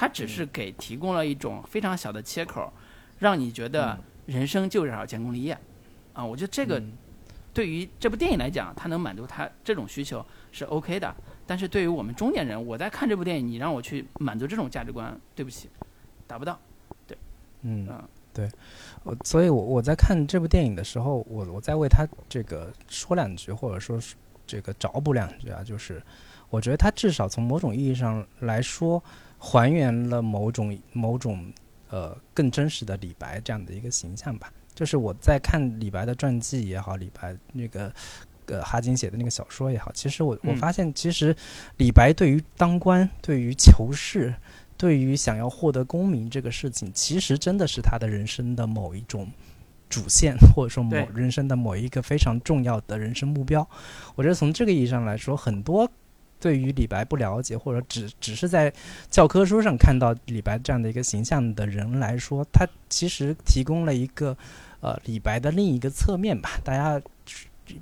[0.00, 2.72] 他只是给提供了一种非常小的切口，
[3.18, 5.58] 让你觉得人生就是要建功立业
[6.12, 6.24] 啊。
[6.24, 6.80] 我觉得这个
[7.52, 11.12] 对于这部电影来讲，它能满足他这种需求是 OK 的。
[11.44, 15.68] 但是对于我们中年人，我在看这部电影，你让我去满足这种价值观，对不起，
[16.28, 16.56] 达不到。
[17.04, 17.18] 对，
[17.62, 17.88] 嗯，
[18.32, 18.48] 对，
[19.02, 23.98] 我所以，我我在看这部电影的时候，我我在为他这个说两句，或者说
[24.46, 26.00] 这个找补两句啊，就是。
[26.50, 29.04] 我觉得他至少从某种意义上来说，
[29.38, 31.52] 还原了某种某种
[31.90, 34.52] 呃更真实的李白这样的一个形象吧。
[34.74, 37.92] 就是我在看李白的传记也好，李白那个
[38.46, 41.34] 呃哈金写的那个小说也好，其实我我发现，其实
[41.78, 44.32] 李白对于当官、对于求仕、
[44.76, 49.28] 对于想要获得功名这个事情，其实真的是他的人生的某一种
[49.88, 53.68] 主线，或者说某人生的某一个非常重要的人生目标。
[54.14, 55.90] 我觉得从这个意义上来说，很多。
[56.40, 58.72] 对于李白不了解，或者只只是在
[59.10, 64.36] 教科书上看到李白这样的一个形象的人来说，他其实提供了一个
[64.80, 66.60] 呃李白的另一个侧面吧。
[66.62, 67.00] 大家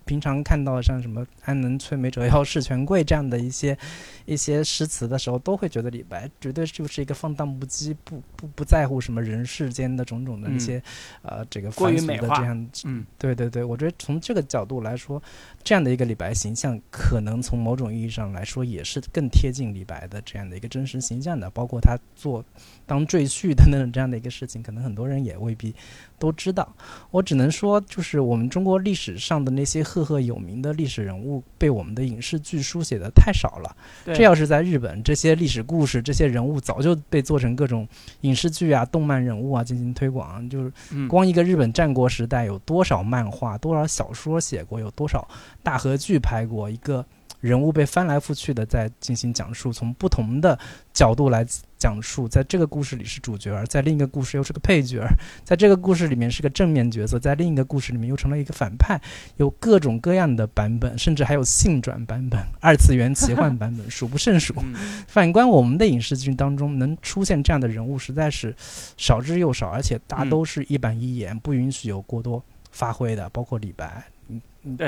[0.04, 3.76] 平常看到像什么“安能摧眉折腰事权贵”这样的一些
[4.26, 10.82] 一些诗词的时候，都会觉得李白绝对就是一个放荡不羁、不不不在乎什么人世间的种种的一些
[11.22, 12.28] 呃这个过于美化。
[12.28, 12.70] 的这样。
[12.84, 13.06] 嗯。
[13.18, 15.22] 对对对，我觉得从这个角度来说，
[15.62, 21.48] 这样的一个李白形象，可能从某种意义上来说，也是更贴近李白的这样的一个真实形象的。
[21.50, 22.44] 包括他做
[22.84, 25.74] 当赘婿等等这样的一个事情，可能很多人也未必
[26.18, 26.68] 都知道。
[27.10, 33.76] 我只能说，就是我们中国历史上的那些赫赫有名的历史人物，被我们的影视剧书写的太少了。
[34.04, 37.86] 对这要是在日本，这些历史故事、这些人物早就被做成各种
[38.22, 45.26] 影视剧啊、动漫人物啊进行推广，就是嗯光一个日本战国时代有多少漫画、多少小说写过，有多少
[45.62, 47.04] 大合剧拍过，一个
[47.46, 50.58] 人物被翻来覆去的在进行讲述，从不同的
[50.92, 51.46] 角度来
[51.78, 55.08] 讲述，在这个故事里是主角儿，在另一个故事又是个配角儿，
[55.44, 59.00] 在这个故事里面是个正面角色，在另一个故事里面又成了一个反派，
[59.36, 64.52] 有各种各样的版本，甚至还有性转版本、二次元奇幻版本，数不胜数。
[64.58, 65.04] 嗯。
[65.06, 68.52] 反观我们的影视剧当中，能出现这样的人物实在是
[68.96, 72.42] 少之又少，而且大嗯都是一板一眼，不允许有过多
[72.72, 74.04] 发挥的，包括李白、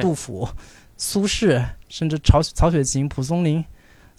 [0.00, 0.48] 杜甫、
[0.98, 3.64] 苏轼，甚至曹曹雪芹、蒲松龄。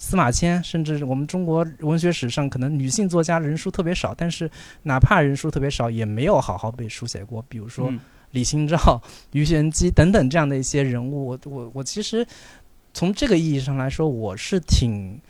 [0.02, 4.50] 司马迁，甚至我们中国文学史上可能女性作家人数特别少，但是
[4.84, 7.44] 哪怕人数特别少，也没有好好被书写过。
[7.50, 8.00] 比如说嗯
[8.30, 9.02] 李清照、
[9.32, 12.26] 鱼玄机等等这样的一些人物，我我我其实
[12.94, 15.20] 从这个意义上来说，我是挺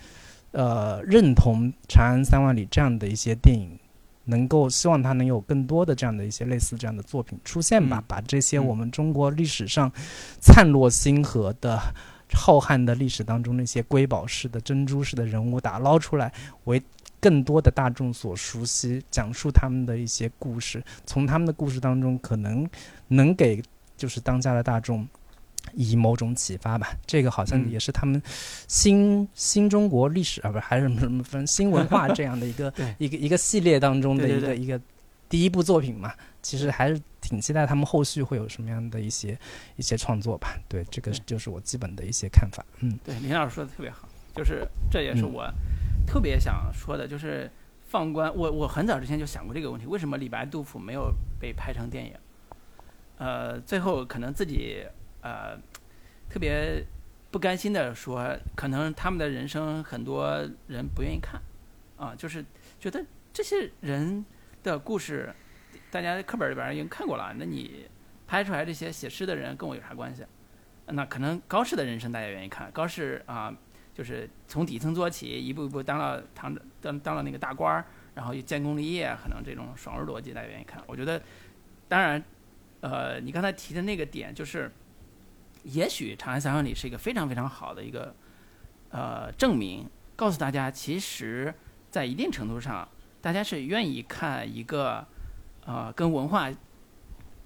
[0.53, 3.77] 呃认同《长安三万里》这样的一些电影，
[4.25, 9.91] 能够希望他能有更多的这样的一些类似这样的作品出现吧，嗯把这些嗯我们中国历史上
[10.41, 11.81] 灿若星河的。
[12.33, 16.81] 浩瀚的历史当中，那些瑰宝式的、珍珠式的人物打捞出来，为
[17.19, 22.65] 更多的大众所熟悉，讲述他们的一些故事，从他们的故事当中，可能
[23.09, 23.61] 能给
[23.97, 25.05] 就是当下的大众
[25.75, 26.97] 以某种启发吧。
[27.07, 28.21] 这个好像嗯也是他们
[28.69, 34.81] 新新中国历史啊，不是还是什么什么分新文化这样的一个 一个一个系列当中的一个一个
[35.29, 36.13] 第一部作品嘛。
[36.43, 39.39] 其实还是挺期待他们后续会有什么样的一些
[39.77, 40.59] 一些创作吧。
[40.69, 42.65] 对，这个就是我基本的一些看法。
[42.81, 45.55] 嗯对，林老师说的特别好，就是这也是嗯我
[46.07, 47.51] 特别想说的，就是
[47.89, 52.15] 放观我我很早之前就想过这个问题，为什么李白、杜甫没有被拍成电影？
[53.19, 54.83] 呃，最后可能自己
[55.23, 55.57] 呃
[56.29, 56.85] 特别
[57.31, 61.41] 不甘心的说，可能他们的人生很多人不愿意看
[61.97, 62.45] 啊，就是
[62.79, 64.25] 觉得这些人
[64.63, 65.33] 的故事，
[65.91, 67.87] 大家课本里边已经看过了，那你
[68.27, 70.25] 拍出来这些写诗的人跟我有啥关系？
[70.87, 73.57] 那可能高适的人生大家愿意看，高适啊、
[73.95, 80.83] 就是从底层做起，一步一步当了堂当当了那个大官儿，然后又建功立业，可能这种爽文逻辑大家愿意看。
[80.89, 81.23] 我觉得，
[81.87, 82.21] 当然，
[82.81, 84.69] 呃，你刚才提的那个点就是，
[85.65, 88.15] 也许《长安三万里》是一个非常非常好的一个
[88.91, 91.55] 呃证明，告诉大家，其实
[91.91, 92.89] 在一定程度上，
[93.21, 95.07] 大家是愿意看一个
[95.65, 96.51] 呃跟文化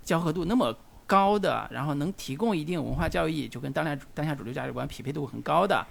[0.03, 5.87] 交合度那么高的，然后能提供一定文化教育意义，就跟当代当下主流价值观匹配度很高的，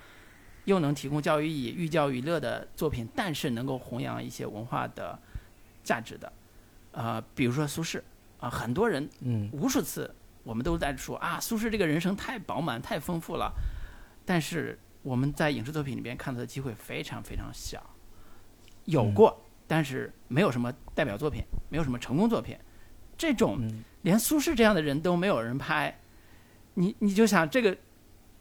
[0.66, 5.20] 又能提供教育意义、寓教于乐的作品，但是能够弘扬一些文化的
[5.84, 6.32] 价值的，
[6.92, 8.02] 呃，比如说苏轼
[8.40, 9.50] 啊、很多人嗯。
[9.54, 10.14] 无数次
[10.44, 13.54] 我们都在说啊，苏轼这个人生太饱满、太丰富了，
[14.26, 17.82] 但是我们在影视作品里边看到的机会非常非常小，
[18.86, 22.58] 有嗯过，但是没有什么代表作品，没有什么成功作品，
[23.18, 26.00] 这种嗯连苏轼这样的人都没有人拍，
[26.74, 27.78] 你你就想这个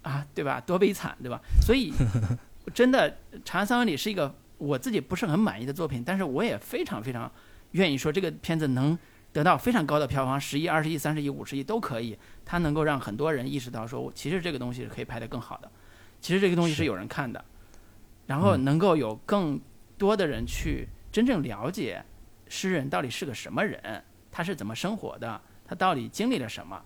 [0.03, 0.61] 啊，对吧？
[0.61, 1.40] 多悲惨，对吧？
[1.61, 1.92] 所以
[2.74, 3.11] 真的
[3.44, 7.30] 《长安三万里》是一个我自己不是很满意的作品，但是我也非常非常
[7.72, 8.98] 愿意说这个片子能
[9.32, 15.70] 得到非常高的票房，十亿、二十亿、三十亿、五十亿都可以，它能够让很多人意识到说，其实这个东西是可以拍得更好的，
[16.20, 17.42] 其实这个东西是是有人看的，
[18.26, 19.60] 然后嗯能够有更
[19.96, 22.04] 多的人去真正了解
[22.48, 26.82] 诗人到底是个什么人，他是怎么生活的，他到底经历了什么。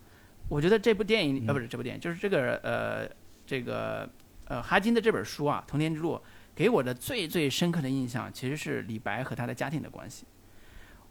[0.49, 3.11] 我觉得这部电影，呃，不是这部电影，就是这个呃，
[3.45, 4.09] 这个
[4.45, 6.15] 呃哈金的这本书啊，《通天之路》，
[6.55, 10.25] 给我的最最深刻的印象，其实是李白和他的家庭的关系。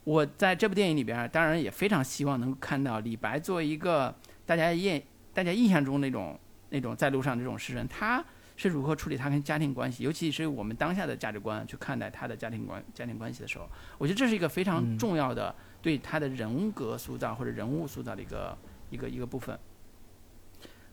[0.05, 5.03] 我在这部电影里边，当然也非常希望能够看到李白作为一个大家印
[5.33, 6.39] 大家印象中那种
[6.69, 8.23] 那种在路上这种诗人，他
[8.55, 18.57] 是如何处理他跟家庭关系，尤其是我们当下的价值观去看待他的家庭关家庭关系的时候，我觉得这是一个非常重要的对他的人格塑造或者人物塑造的一个
[18.91, 19.57] 一个一个部分。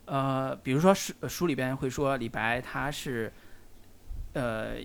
[0.07, 3.33] 呃，比如说书书里边会说李白他是
[4.33, 4.77] 呃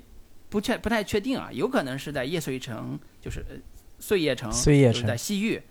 [0.49, 3.43] 不确不太确定啊，有可能是在叶遂城，就是
[3.99, 5.61] 碎叶城，碎叶城就是在西域，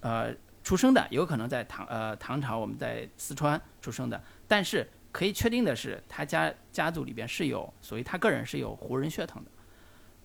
[0.00, 9.50] 呃出生的，有可能在唐呃唐朝我们在四川出生的，但是可以确定的是，他家家族里边是有，所以他个人是有胡人血统的。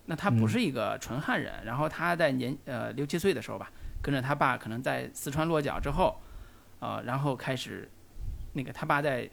[0.06, 3.70] 那他不嗯是一个纯汉人，然后他在年呃六七岁的时候吧，
[4.02, 6.20] 跟着他爸可能在四川落脚之后，
[6.80, 7.88] 呃，然后开始
[8.54, 9.28] 那个他爸在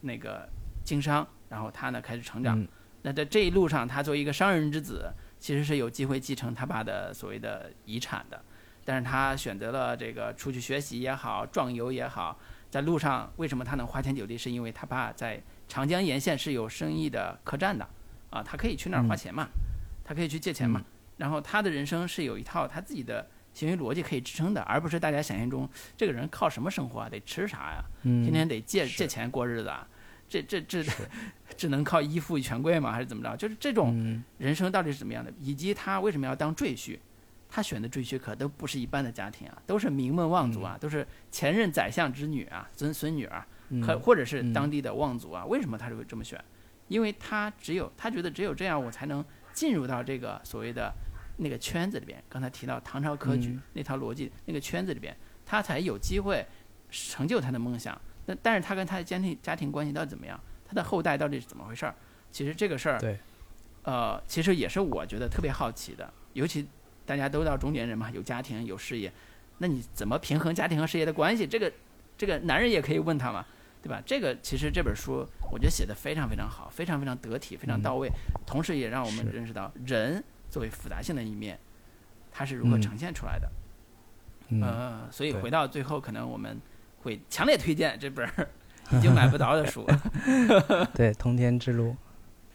[0.00, 0.48] 那个
[0.84, 2.58] 经商，然后他呢开始成长。
[2.60, 2.68] 嗯
[3.06, 5.12] 那在这一路上，他作为一个商人之子，
[5.44, 8.42] 其实是有机会继承他爸的所谓的遗产的，
[8.82, 12.38] 但是他选择了这个出去学习也好，壮游也好，
[12.70, 14.38] 在路上为什么他能花天酒地？
[14.38, 15.38] 是因为他爸在
[15.68, 17.86] 长江沿线是有生意的客栈的，
[18.30, 19.46] 啊，他可以去那儿花钱嘛，
[20.02, 20.82] 他可以去借钱嘛，
[21.18, 27.08] 然后他的人生是有一套他自己的行为逻辑可以支撑的，而不是大家想象中这个人靠什么生活啊？
[27.10, 27.84] 得吃啥呀？
[28.04, 29.86] 嗯天天得借借钱过日子啊？
[30.42, 30.92] 这这这
[31.56, 32.92] 只能靠依附权贵吗？
[32.92, 33.36] 还是怎么着？
[33.36, 35.32] 就是这种嗯人生到底是怎么样的？
[35.38, 36.98] 以及他为什么要当赘婿？
[37.48, 43.46] 他选的赘婿可都不是一般的家庭啊，都是名门望族啊，都是前任宰相之女啊、孙孙女啊，
[43.80, 45.46] 可嗯或者是嗯当地的望族啊。
[45.46, 46.42] 为什么他是会这么选？
[46.88, 50.92] 因为他只有他觉得只有这样，我才能进入到这个所谓的
[51.36, 52.20] 那个圈子里边。
[52.28, 55.16] 刚才提到唐朝科举、嗯那套逻辑，那个圈子里边，
[55.46, 56.44] 他才有机会
[56.90, 57.98] 成就他的梦想。
[58.26, 60.38] 那但是他跟他的家庭家庭关系到底怎么样？
[60.66, 61.94] 他的后代到底是怎么回事儿？
[62.32, 63.18] 其实这个事儿，对，
[63.82, 66.12] 呃，其实也是我觉得特别好奇的。
[66.32, 66.66] 尤其
[67.06, 69.12] 大家都到中年人嘛，有家庭有事业，
[69.58, 71.46] 那你怎么平衡家庭和事业的关系？
[71.46, 71.72] 这个
[72.16, 73.44] 这个男人也可以问他嘛，
[73.82, 74.02] 对吧？
[74.04, 78.10] 这个其实这本书我觉得写的非常非常好，非常非常得体，非常嗯到位，
[78.46, 81.58] 同时也让我们认识到人作为复杂性的一面，
[82.32, 83.50] 它是如何嗯呈现出来的。
[84.48, 86.60] 嗯呃，所以回到最后，可能我们
[87.04, 88.48] 会强烈推荐这本儿
[88.90, 89.86] 已经买不着的书。
[90.92, 91.94] 对，通天之路。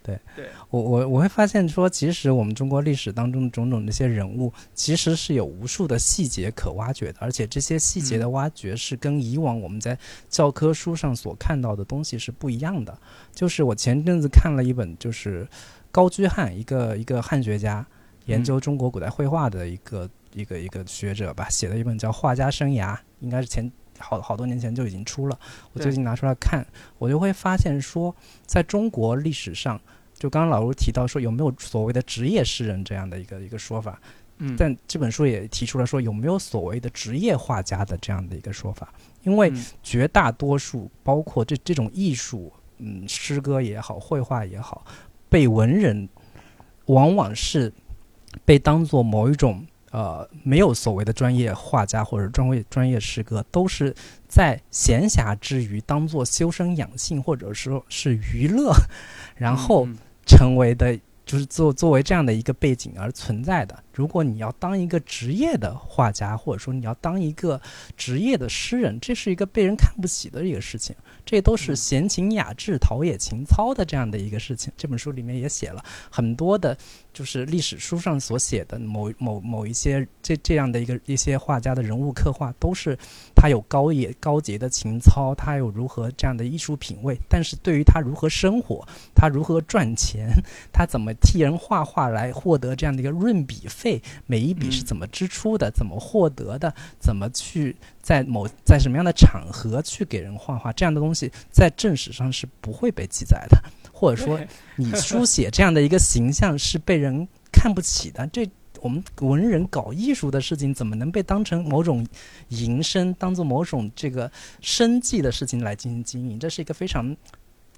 [0.01, 9.95] 对对，我我我会发现说，其实我们中国历史当中的种种这些人物，其实是有无数的细节可挖掘的，而且这些细节的挖掘是跟以往我们在
[10.29, 12.97] 教科书上所看到的东西是不一样的。
[13.35, 15.47] 就是我前阵子看了一本，就是
[15.91, 17.85] 高居翰，一个一个汉学家，
[18.25, 23.69] 研究中国古代绘画的一个、一个一个学者吧，写的一本叫《画家生涯》，应该是前
[23.99, 25.39] 好好多年前就已经出了。
[25.73, 26.65] 我最近拿出来看，
[26.97, 29.79] 我就会发现说，在中国历史上，
[30.13, 34.01] 就刚刚老卢提到说有没有所谓的职业诗人这样的一个一个说法，
[34.37, 38.93] 嗯，但这本书也提出了说有没有所谓的职业画家的这样的一个说法，
[39.23, 39.65] 因为嗯。
[39.83, 44.85] 绝大多数包括这这种艺术，嗯，诗歌也好，绘画也好，
[45.27, 46.07] 被文人
[46.85, 47.73] 往往是
[48.45, 53.95] 被当做某一种呃没有所谓的专业画家或者专业专业诗歌，都是
[54.27, 58.73] 在闲暇之余当做修身养性或者说是娱乐，
[59.35, 63.83] 然后嗯成为的，就是作作为这样的一个背景而存在的。
[63.93, 67.59] 如果你要当一个职业的画家，或者说你要当一个
[67.97, 70.95] 职业的诗人，这是一个被人看不起的一个事情。
[71.29, 74.73] 这都是嗯闲情雅致、陶冶情操的这样的一个事情。
[74.75, 76.75] 这本书里面也写了很多的，
[77.13, 82.97] 就是历史书上所写的某某某一些这这样的一个一些画家的人物刻画，都是
[83.41, 87.17] 他有高野高洁的情操，他有如何这样的艺术品味。
[87.29, 88.85] 但是对于他如何生活，
[89.15, 90.29] 他如何赚钱，
[90.73, 103.57] 他怎么替人画画来获得这样的一个润笔费，每一笔是怎么支出的，怎么获得的，怎么去在某在什么样的场合去给人画画，这样的东西在正史上是不会被记载的，
[103.93, 104.37] 或者说
[104.75, 108.45] 你书写这样的一个形象是被人看不起的，这。
[108.81, 112.05] 我们文人搞艺术的事情，怎么能被当成某种
[112.49, 116.39] 营生，当做某种这个生计的事情来进行经营？
[116.39, 117.15] 这是一个非常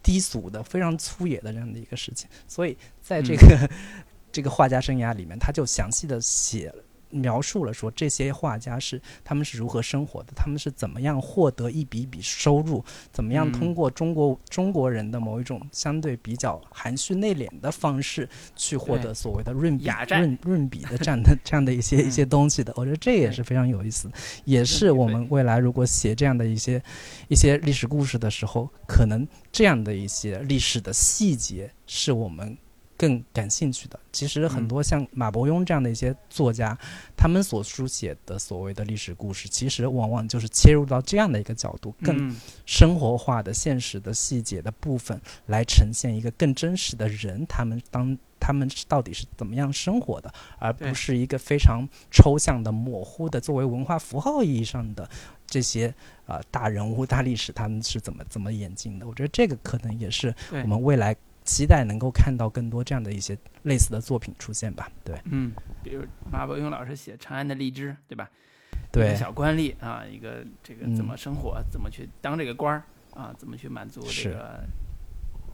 [0.03, 2.29] 低俗的、非常粗野的这样的一个事情。
[2.47, 3.69] 所以，在这个、
[4.31, 6.83] 这个画家生涯里面，他就详细的写了。
[7.11, 22.73] 描述了说这些画家是他们是如何生活的，他们是怎么样获得一笔笔收入，怎么样嗯通过中国、中国人的某一种相对比较含蓄内敛的方式去获得所谓的润笔润润笔的这样的 这样的一些、一些东西的。
[22.75, 24.13] 我觉得这也是非常有意思的，
[24.45, 26.81] 也是我们未来如果写这样的一些
[27.27, 32.57] 一些历史故事的时候，可能这样的一些历史的细节是我们。
[33.01, 36.77] 更感兴趣的，其实很多像马伯庸这样的一些作家，
[37.17, 55.09] 他们所书写的所谓的历史故事，其实往往就是切入到这样的一个角度，更嗯生活化的、现实的细节的部分，来呈现一个更真实的人，他们当他们是到底是怎么样生活的，而不是一个非常抽象的、模糊的作为文化符号意义上的
[55.47, 55.87] 这些
[56.27, 59.07] 啊、呃大人物、大历史，他们是怎么怎么演进的。
[59.07, 61.15] 我觉得这个可能也是我们未来
[61.51, 64.89] 期待能够看到更多这样的一些类似的作品出现吧。
[65.03, 65.51] 对，嗯，
[65.83, 68.29] 比如马伯庸老师写《长安的荔枝》，对吧？
[68.71, 72.83] 一对个，小官吏啊，一个这个嗯怎么生活，怎么去当这个官儿
[73.13, 74.63] 啊，怎么去满足这个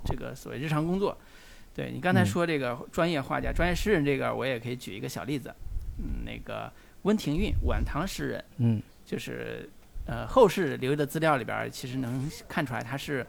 [0.05, 1.17] 这个所谓日常工作。
[1.73, 5.51] 对你刚才嗯说这个专业画家、专业诗人这个，我也可以举一个小例子。
[5.97, 6.71] 嗯，那个
[7.01, 9.67] 温庭筠，晚唐诗人，嗯就是
[10.05, 13.25] 呃后世留的资料里边儿，其实能看出来他是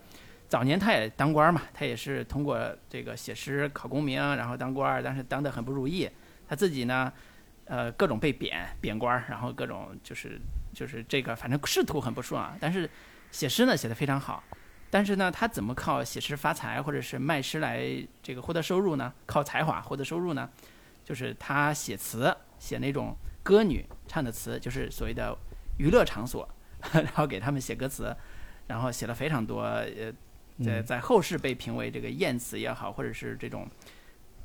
[0.49, 2.59] 早年他也当官嘛，他也是通过
[2.89, 6.09] 这个写诗考功名，然后当官，但是当得很不如意。
[6.49, 7.13] 他自己呢，
[7.67, 10.41] 呃各种被贬贬官，然后各种就是
[10.73, 12.57] 就是这个反正仕途很不顺啊。
[12.59, 12.89] 但是
[13.31, 14.43] 写诗呢写得非常好，
[14.91, 17.85] 但是呢他怎么靠写诗发财或者是卖诗来
[18.23, 19.13] 这个获得收入呢？
[19.27, 20.49] 靠才华获得收入呢？
[21.05, 25.37] 就是他写词，写那种歌女唱的词，就是所谓的
[25.79, 26.49] 娱乐场所，
[26.93, 28.17] 然后给他们写歌词，
[28.67, 30.13] 然后写了非常多，呃，
[30.65, 30.85] 在嗯。
[30.85, 33.69] 在后世被评为这个艳词也好，或者是这种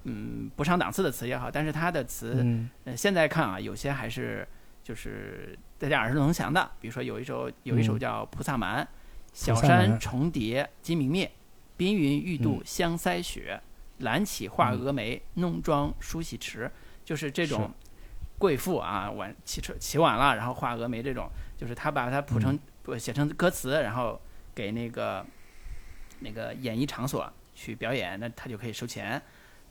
[0.04, 2.70] 嗯不上档次的词也好，但是他的词，嗯。
[2.86, 4.48] 呃，现在看啊，有些还是
[4.84, 8.00] 就是大家耳熟能详的，比如说有一首有一首嗯。
[8.00, 8.84] 叫《菩萨蛮》，
[9.34, 11.32] 小山重叠金明灭，
[11.78, 12.66] 冰云欲度嗯。
[12.66, 13.62] 香腮雪，
[14.00, 14.80] 揽起画嗯。
[14.80, 16.70] 蛾眉，弄妆梳洗迟，
[17.06, 17.72] 就是这种
[18.38, 24.20] 贵妇啊，晚起车起晚了，然后画蛾眉这种，就是他把它谱成不写成歌词，然后
[24.54, 25.26] 给那个
[26.24, 29.22] 那个演艺场所去表演，那他就可以收钱。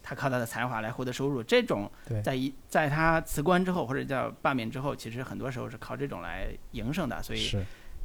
[0.05, 1.89] 他靠他的才华来获得收入，这种
[2.25, 7.57] 在一在他辞官之后或者叫罢免之后，其实很多时候是靠这种来营生的，所以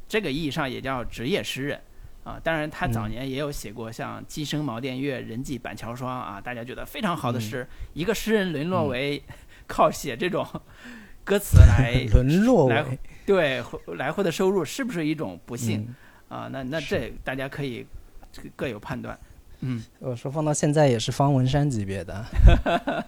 [0.06, 1.80] 这个意义上也叫职业诗人
[2.22, 2.40] 啊。
[2.40, 7.68] 当然，他早嗯年也有写过像“鸡声茅店月，人迹板桥霜”啊，大家觉得非常好的嗯诗。
[7.94, 9.20] 一个诗人沦落为
[9.66, 10.46] 靠写这种
[11.24, 13.60] 歌词来 沦落来为对
[13.96, 15.80] 来获得收入，是不是一种不幸、
[16.28, 16.48] 嗯啊？
[16.52, 17.84] 那那这大家可以
[18.38, 19.18] 这个各有判断。
[19.60, 22.24] 嗯，我说放到现在也是方文山级别的，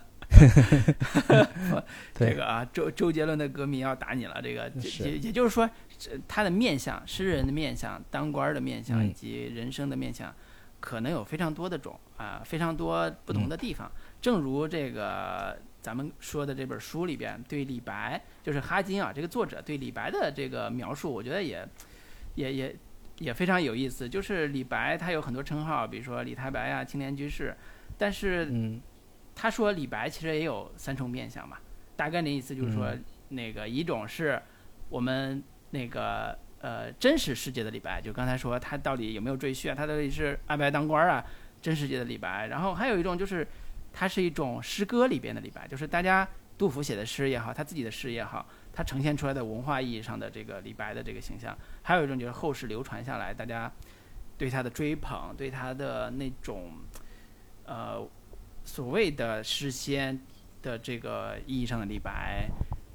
[2.18, 4.40] 对这个啊，周周杰伦的歌迷要打你了。
[4.42, 4.68] 这个
[5.04, 10.34] 也也就是说，这他的面相，诗人的面相，当官儿的面相，嗯以及人生的面相，
[10.80, 13.88] 可能有非常多的种啊，非常多不同的地方。
[14.20, 21.64] 正如这个咱们说的这本书里边，对李白，就是哈金啊，这个作者对李白的这个描述，我觉得也
[22.34, 22.76] 也也
[23.20, 24.08] 也非常有意思。
[24.08, 27.56] 就是李白他有很多称号，比如说李太白啊、青莲居士，
[27.96, 28.80] 但是嗯
[29.32, 31.56] 他说李白其实也有三重面相嘛，
[31.96, 34.42] 大概的意思就是说，嗯那个一种是
[34.88, 35.40] 我们
[35.70, 41.24] 那个呃真实世界的李白，就刚才说他到底有没有赘婿啊，他到底是安排当官啊，
[41.62, 42.48] 真实世界的李白。
[42.48, 43.46] 然后还有一种就是，
[43.92, 46.28] 他是一种诗歌里边的李白，就是大家
[46.58, 48.44] 杜甫写的诗也好，他自己的诗也好，
[48.80, 51.54] 他呈现出来的文化意义上的这个李白的这个形象。
[51.82, 53.70] 还有一种就是后世流传下来，大家
[54.38, 56.72] 对他的追捧，对他的那种
[57.66, 58.08] 呃
[58.64, 60.18] 所谓的诗仙
[60.62, 62.48] 的这个意义上的李白，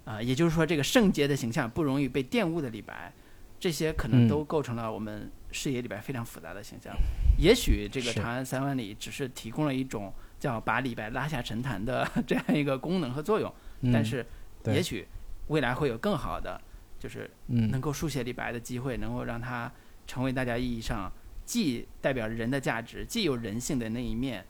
[0.06, 3.14] 啊、也就是说这个圣洁的形象不容易被玷污的李白，
[3.60, 6.96] 这些可能嗯都构成了我们视野里边非常复杂的形象。
[7.38, 14.26] 也许这个《长安三万里》只是提供了一种叫把李白拉下神坛的 这样一个功能和作用，嗯但是
[14.66, 15.08] 也许
[15.48, 16.60] 未来会有更好的，
[16.98, 19.72] 就是能嗯够书写李白的机会，能够让他
[20.08, 21.12] 成为大家意义上
[21.46, 24.46] 既代表人的价值，既有人性的那一面，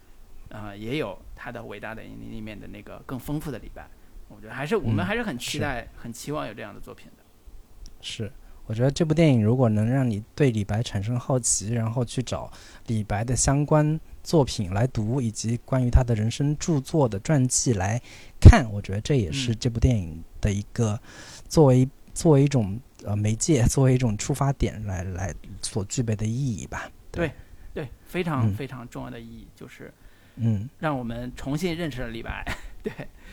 [0.49, 3.87] 啊、也有他的伟大的那一面的那个更丰富的李白。
[4.27, 7.23] 我觉得还是我们嗯还是很期是待、很期望有这样的作品的。
[8.01, 8.31] 是。
[8.67, 12.51] 我觉得这部电影如果能让你对李白产生好奇，然后去找
[12.87, 18.01] 李白的相关作品来读，以及关于他的人生著作的传记来
[18.39, 20.99] 看，我觉得这也是嗯这部电影的一个
[21.47, 26.89] 作为作为一种呃媒介，作为一种出发点来来所具备的意义吧。
[27.11, 27.31] 对
[27.73, 29.93] 对非常嗯非常重要的意义就是
[30.37, 32.43] 嗯，让我们重新认识了李白。
[32.83, 32.91] 对，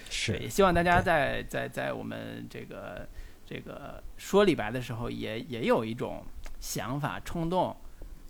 [0.09, 3.07] 是也希望大家在在在我们这个
[3.45, 6.25] 这个说李白的时候也，也有一种
[6.61, 7.77] 想法冲动，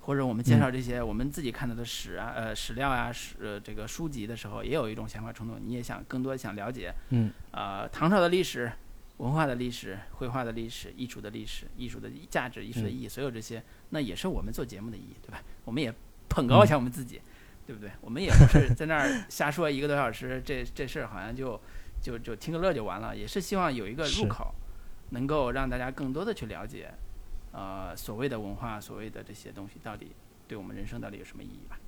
[0.01, 0.59] 或者我们介嗯。
[0.59, 7.31] 绍这些我们自己看到的史啊、呃史料啊、史呃这个书籍的时候，也有一种想法冲动，你也想更多想了解嗯。
[7.53, 8.73] 呃唐朝的历史、
[9.19, 15.43] 文化的历史、绘画的历史、艺术的历史、艺术的价值、艺术的意义，所有这些，那也是我们做节目的意义，对吧？
[15.65, 15.95] 我们也
[16.29, 17.21] 捧高一下我们自己，
[17.67, 17.91] 对不对？
[18.01, 21.61] 我们也不是在那儿 瞎说一个多小时，这这事儿好像就
[22.01, 24.53] 就就听个乐就完了，也是希望有一个入口，
[25.13, 26.91] 能够让大家更多的去了解，
[27.53, 30.11] 呃，所谓的文化，所谓的这些东西到底
[30.49, 31.79] 对我们人生到底有什么意义吧？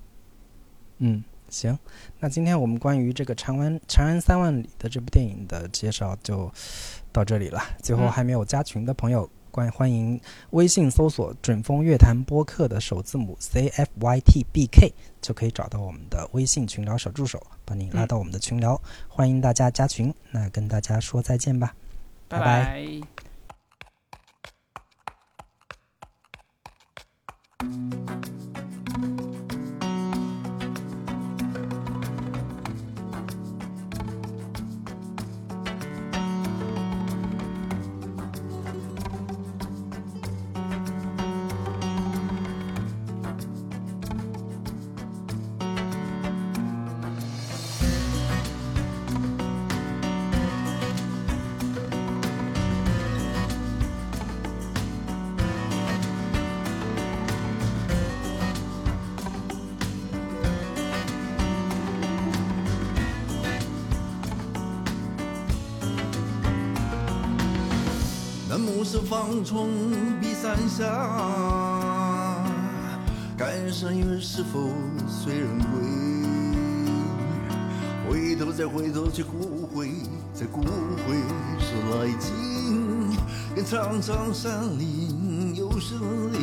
[0.99, 1.77] 嗯，行，
[2.19, 6.49] 那今天我们关于这个《长安长安三万里》的这部电影的介绍就
[7.11, 7.59] 到这里了。
[7.83, 10.21] 最后嗯还没有加群的朋友，欢欢迎
[10.51, 18.79] 微信搜索“准风乐坛播客”的首字母 C F Y T B K，就可以找到我们的微信群聊小助手，把你拉到我们的群聊，
[19.09, 20.13] 欢迎大家加群。
[20.31, 21.75] 那跟大家说再见吧，
[22.39, 23.15] 拜拜。
[69.09, 69.69] 芳丛
[70.21, 70.85] 碧山下，
[73.37, 74.69] 看山月是否
[75.07, 75.69] 随人归？
[78.09, 79.89] 回头再回头，却骨灰
[80.33, 81.15] 在骨灰
[81.59, 83.11] 是来经，
[83.55, 86.39] 愿长长山林有声雷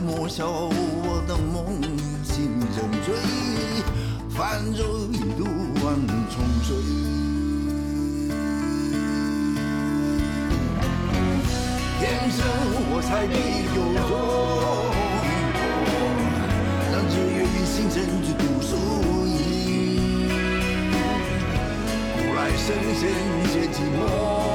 [0.00, 1.82] 莫笑我的梦
[2.22, 3.14] 心仍醉，
[4.30, 5.44] 泛舟一渡
[5.84, 5.86] 万
[6.30, 6.76] 重水。
[11.98, 12.38] 天生
[12.90, 13.34] 我材必
[13.74, 14.00] 有用，
[16.92, 18.70] 让这月与星辰去读书
[19.26, 20.30] 意，
[22.14, 23.02] 古来圣贤。
[23.50, 24.47] 皆寂寞。